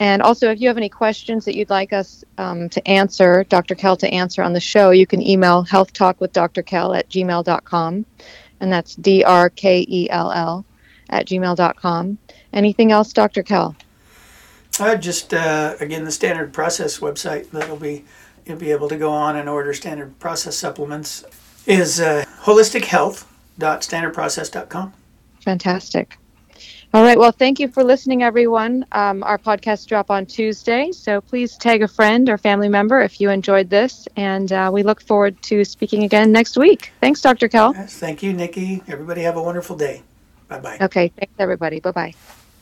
And 0.00 0.22
also, 0.22 0.50
if 0.50 0.60
you 0.60 0.68
have 0.68 0.76
any 0.76 0.88
questions 0.88 1.44
that 1.44 1.56
you'd 1.56 1.70
like 1.70 1.92
us 1.92 2.24
um, 2.38 2.68
to 2.68 2.88
answer, 2.88 3.44
Dr. 3.48 3.74
Kell 3.74 3.96
to 3.96 4.08
answer 4.08 4.42
on 4.42 4.52
the 4.52 4.60
show, 4.60 4.90
you 4.90 5.06
can 5.06 5.20
email 5.20 5.64
healthtalkwithdrkell 5.64 6.96
at 6.96 7.08
gmail.com. 7.08 8.06
And 8.60 8.72
that's 8.72 8.94
D 8.94 9.24
R 9.24 9.50
K 9.50 9.84
E 9.88 10.08
L 10.10 10.30
L 10.30 10.64
at 11.10 11.26
gmail.com. 11.26 12.18
Anything 12.52 12.92
else, 12.92 13.12
Dr. 13.12 13.42
Kell? 13.42 13.74
Uh, 14.80 14.96
just 14.96 15.34
uh, 15.34 15.74
again, 15.80 16.04
the 16.04 16.12
standard 16.12 16.52
process 16.52 17.00
website 17.00 17.50
that'll 17.50 17.76
be 17.76 18.04
you'll 18.46 18.58
be 18.58 18.70
able 18.70 18.88
to 18.88 18.96
go 18.96 19.10
on 19.10 19.34
and 19.36 19.48
order 19.48 19.74
standard 19.74 20.16
process 20.18 20.56
supplements 20.56 21.24
is 21.66 22.00
uh, 22.00 22.24
holistichealth.standardprocess.com. 22.40 24.94
Fantastic. 25.40 26.18
All 26.94 27.02
right. 27.02 27.18
Well, 27.18 27.32
thank 27.32 27.60
you 27.60 27.68
for 27.68 27.84
listening, 27.84 28.22
everyone. 28.22 28.86
Um, 28.92 29.22
our 29.22 29.36
podcasts 29.36 29.86
drop 29.86 30.10
on 30.10 30.24
Tuesday, 30.24 30.90
so 30.90 31.20
please 31.20 31.58
tag 31.58 31.82
a 31.82 31.88
friend 31.88 32.30
or 32.30 32.38
family 32.38 32.70
member 32.70 33.02
if 33.02 33.20
you 33.20 33.28
enjoyed 33.28 33.68
this. 33.68 34.08
And 34.16 34.50
uh, 34.50 34.70
we 34.72 34.82
look 34.82 35.02
forward 35.02 35.40
to 35.42 35.66
speaking 35.66 36.04
again 36.04 36.32
next 36.32 36.56
week. 36.56 36.92
Thanks, 37.02 37.20
Dr. 37.20 37.48
Kell. 37.48 37.74
Yes, 37.74 37.98
thank 37.98 38.22
you, 38.22 38.32
Nikki. 38.32 38.82
Everybody 38.88 39.20
have 39.22 39.36
a 39.36 39.42
wonderful 39.42 39.76
day. 39.76 40.02
Bye 40.48 40.60
bye. 40.60 40.78
Okay. 40.80 41.08
Thanks, 41.08 41.34
everybody. 41.38 41.80
Bye 41.80 41.90
bye. 41.90 42.14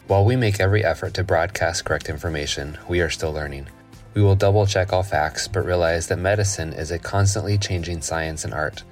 While 0.09 0.25
we 0.25 0.37
make 0.37 0.61
every 0.61 0.85
effort 0.85 1.15
to 1.15 1.25
broadcast 1.25 1.85
correct 1.85 2.09
information, 2.09 2.79
we 2.89 3.01
are 3.01 3.11
still 3.11 3.33
learning. 3.33 3.67
We 4.15 4.23
will 4.23 4.37
double 4.37 4.65
check 4.65 4.93
all 4.93 5.03
facts, 5.03 5.49
but 5.49 5.67
realize 5.67 6.07
that 6.07 6.21
medicine 6.21 6.73
is 6.73 6.93
a 6.93 6.99
constantly 7.01 7.59
changing 7.59 8.03
science 8.03 8.45
and 8.45 8.55
art. 8.55 8.85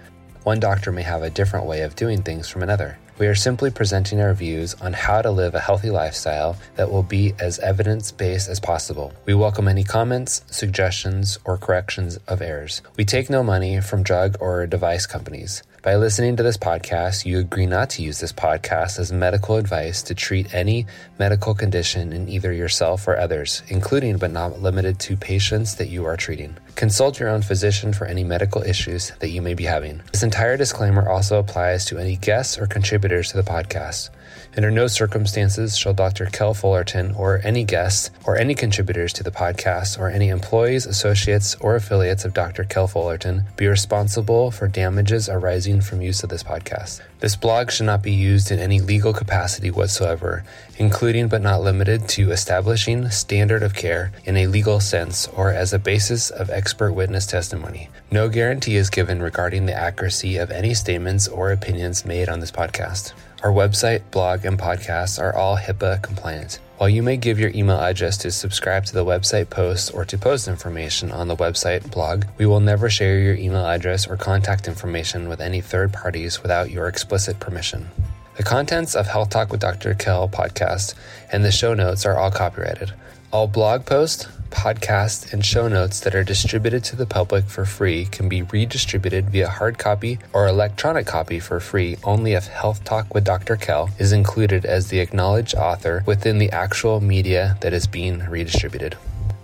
One 0.42 0.58
doctor 0.58 0.90
may 0.90 1.02
have 1.02 1.22
a 1.22 1.30
different 1.30 1.66
way 1.66 1.82
of 1.82 1.94
doing 1.94 2.20
things 2.22 2.48
from 2.48 2.64
another. 2.64 2.98
We 3.16 3.28
are 3.28 3.36
simply 3.36 3.70
presenting 3.70 4.20
our 4.20 4.34
views 4.34 4.74
on 4.74 4.92
how 4.92 5.22
to 5.22 5.30
live 5.30 5.54
a 5.54 5.60
healthy 5.60 5.88
lifestyle 5.88 6.56
that 6.74 6.90
will 6.90 7.04
be 7.04 7.32
as 7.38 7.60
evidence 7.60 8.10
based 8.10 8.48
as 8.48 8.58
possible. 8.58 9.12
We 9.24 9.34
welcome 9.34 9.68
any 9.68 9.84
comments, 9.84 10.42
suggestions, 10.50 11.38
or 11.44 11.58
corrections 11.58 12.16
of 12.26 12.42
errors. 12.42 12.82
We 12.96 13.04
take 13.04 13.30
no 13.30 13.44
money 13.44 13.80
from 13.80 14.02
drug 14.02 14.36
or 14.40 14.66
device 14.66 15.06
companies. 15.06 15.62
By 15.84 15.96
listening 15.96 16.36
to 16.36 16.42
this 16.42 16.56
podcast, 16.56 17.26
you 17.26 17.38
agree 17.38 17.66
not 17.66 17.90
to 17.90 18.02
use 18.02 18.18
this 18.18 18.32
podcast 18.32 18.98
as 18.98 19.12
medical 19.12 19.56
advice 19.56 20.02
to 20.04 20.14
treat 20.14 20.54
any 20.54 20.86
medical 21.18 21.54
condition 21.54 22.14
in 22.14 22.26
either 22.26 22.54
yourself 22.54 23.06
or 23.06 23.18
others, 23.18 23.62
including 23.68 24.16
but 24.16 24.30
not 24.30 24.62
limited 24.62 24.98
to 25.00 25.14
patients 25.14 25.74
that 25.74 25.90
you 25.90 26.06
are 26.06 26.16
treating. 26.16 26.56
Consult 26.74 27.20
your 27.20 27.28
own 27.28 27.42
physician 27.42 27.92
for 27.92 28.06
any 28.06 28.24
medical 28.24 28.62
issues 28.62 29.12
that 29.18 29.28
you 29.28 29.42
may 29.42 29.52
be 29.52 29.64
having. 29.64 30.00
This 30.10 30.22
entire 30.22 30.56
disclaimer 30.56 31.06
also 31.06 31.38
applies 31.38 31.84
to 31.84 31.98
any 31.98 32.16
guests 32.16 32.56
or 32.56 32.66
contributors 32.66 33.32
to 33.32 33.36
the 33.36 33.42
podcast. 33.42 34.08
Under 34.56 34.70
no 34.70 34.86
circumstances 34.86 35.76
shall 35.76 35.92
Dr. 35.92 36.26
Kell 36.26 36.54
Fullerton 36.54 37.14
or 37.16 37.40
any 37.42 37.64
guests 37.64 38.10
or 38.24 38.36
any 38.36 38.54
contributors 38.54 39.12
to 39.14 39.22
the 39.22 39.30
podcast 39.30 39.98
or 39.98 40.08
any 40.08 40.28
employees, 40.28 40.86
associates, 40.86 41.56
or 41.56 41.74
affiliates 41.74 42.24
of 42.24 42.34
Dr. 42.34 42.64
Kell 42.64 42.86
Fullerton 42.86 43.44
be 43.56 43.66
responsible 43.66 44.50
for 44.50 44.68
damages 44.68 45.28
arising 45.28 45.80
from 45.80 46.02
use 46.02 46.22
of 46.22 46.30
this 46.30 46.42
podcast. 46.42 47.00
This 47.20 47.36
blog 47.36 47.70
should 47.70 47.86
not 47.86 48.02
be 48.02 48.12
used 48.12 48.50
in 48.50 48.58
any 48.58 48.80
legal 48.80 49.12
capacity 49.12 49.70
whatsoever, 49.70 50.44
including 50.76 51.28
but 51.28 51.40
not 51.42 51.62
limited 51.62 52.08
to 52.10 52.30
establishing 52.30 53.08
standard 53.10 53.62
of 53.62 53.74
care 53.74 54.12
in 54.24 54.36
a 54.36 54.46
legal 54.46 54.78
sense 54.78 55.26
or 55.28 55.50
as 55.50 55.72
a 55.72 55.78
basis 55.78 56.30
of 56.30 56.50
expert 56.50 56.92
witness 56.92 57.26
testimony. 57.26 57.88
No 58.10 58.28
guarantee 58.28 58.76
is 58.76 58.90
given 58.90 59.22
regarding 59.22 59.66
the 59.66 59.74
accuracy 59.74 60.36
of 60.36 60.50
any 60.50 60.74
statements 60.74 61.26
or 61.26 61.50
opinions 61.50 62.04
made 62.04 62.28
on 62.28 62.40
this 62.40 62.52
podcast. 62.52 63.12
Our 63.44 63.52
website, 63.52 64.10
blog, 64.10 64.46
and 64.46 64.58
podcasts 64.58 65.20
are 65.20 65.36
all 65.36 65.58
HIPAA 65.58 66.02
compliant. 66.02 66.60
While 66.78 66.88
you 66.88 67.02
may 67.02 67.18
give 67.18 67.38
your 67.38 67.50
email 67.54 67.78
address 67.78 68.16
to 68.18 68.30
subscribe 68.30 68.86
to 68.86 68.94
the 68.94 69.04
website 69.04 69.50
posts 69.50 69.90
or 69.90 70.06
to 70.06 70.16
post 70.16 70.48
information 70.48 71.12
on 71.12 71.28
the 71.28 71.36
website 71.36 71.90
blog, 71.90 72.24
we 72.38 72.46
will 72.46 72.60
never 72.60 72.88
share 72.88 73.18
your 73.18 73.34
email 73.34 73.66
address 73.66 74.06
or 74.06 74.16
contact 74.16 74.66
information 74.66 75.28
with 75.28 75.42
any 75.42 75.60
third 75.60 75.92
parties 75.92 76.40
without 76.40 76.70
your 76.70 76.88
explicit 76.88 77.38
permission. 77.38 77.90
The 78.38 78.44
contents 78.44 78.96
of 78.96 79.08
Health 79.08 79.28
Talk 79.28 79.50
with 79.50 79.60
Dr. 79.60 79.92
Kell 79.92 80.26
podcast 80.26 80.94
and 81.30 81.44
the 81.44 81.52
show 81.52 81.74
notes 81.74 82.06
are 82.06 82.18
all 82.18 82.30
copyrighted. 82.30 82.94
All 83.30 83.46
blog 83.46 83.84
posts, 83.84 84.26
podcasts, 84.54 85.32
and 85.32 85.44
show 85.44 85.68
notes 85.68 86.00
that 86.00 86.14
are 86.14 86.24
distributed 86.24 86.82
to 86.84 86.96
the 86.96 87.04
public 87.04 87.44
for 87.46 87.66
free 87.66 88.06
can 88.06 88.28
be 88.28 88.42
redistributed 88.42 89.28
via 89.30 89.48
hard 89.48 89.76
copy 89.76 90.18
or 90.32 90.46
electronic 90.46 91.06
copy 91.06 91.40
for 91.40 91.60
free 91.60 91.96
only 92.04 92.32
if 92.32 92.46
Health 92.46 92.84
Talk 92.84 93.12
with 93.12 93.24
Dr. 93.24 93.56
Kell 93.56 93.90
is 93.98 94.12
included 94.12 94.64
as 94.64 94.88
the 94.88 95.00
acknowledged 95.00 95.54
author 95.54 96.02
within 96.06 96.38
the 96.38 96.50
actual 96.50 97.00
media 97.00 97.58
that 97.60 97.72
is 97.72 97.86
being 97.86 98.20
redistributed. 98.20 98.96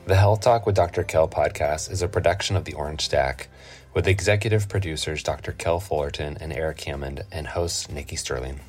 The 0.06 0.16
Health 0.16 0.40
Talk 0.40 0.64
with 0.64 0.76
Dr. 0.76 1.04
Kell 1.04 1.28
podcast 1.28 1.90
is 1.90 2.02
a 2.02 2.08
production 2.08 2.56
of 2.56 2.64
the 2.64 2.74
Orange 2.74 3.02
Stack 3.02 3.48
with 3.92 4.06
executive 4.06 4.68
producers 4.68 5.22
Dr. 5.22 5.52
Kell 5.52 5.80
Fullerton 5.80 6.38
and 6.40 6.52
Eric 6.52 6.80
Hammond 6.82 7.24
and 7.32 7.48
host 7.48 7.92
Nikki 7.92 8.16
Sterling. 8.16 8.60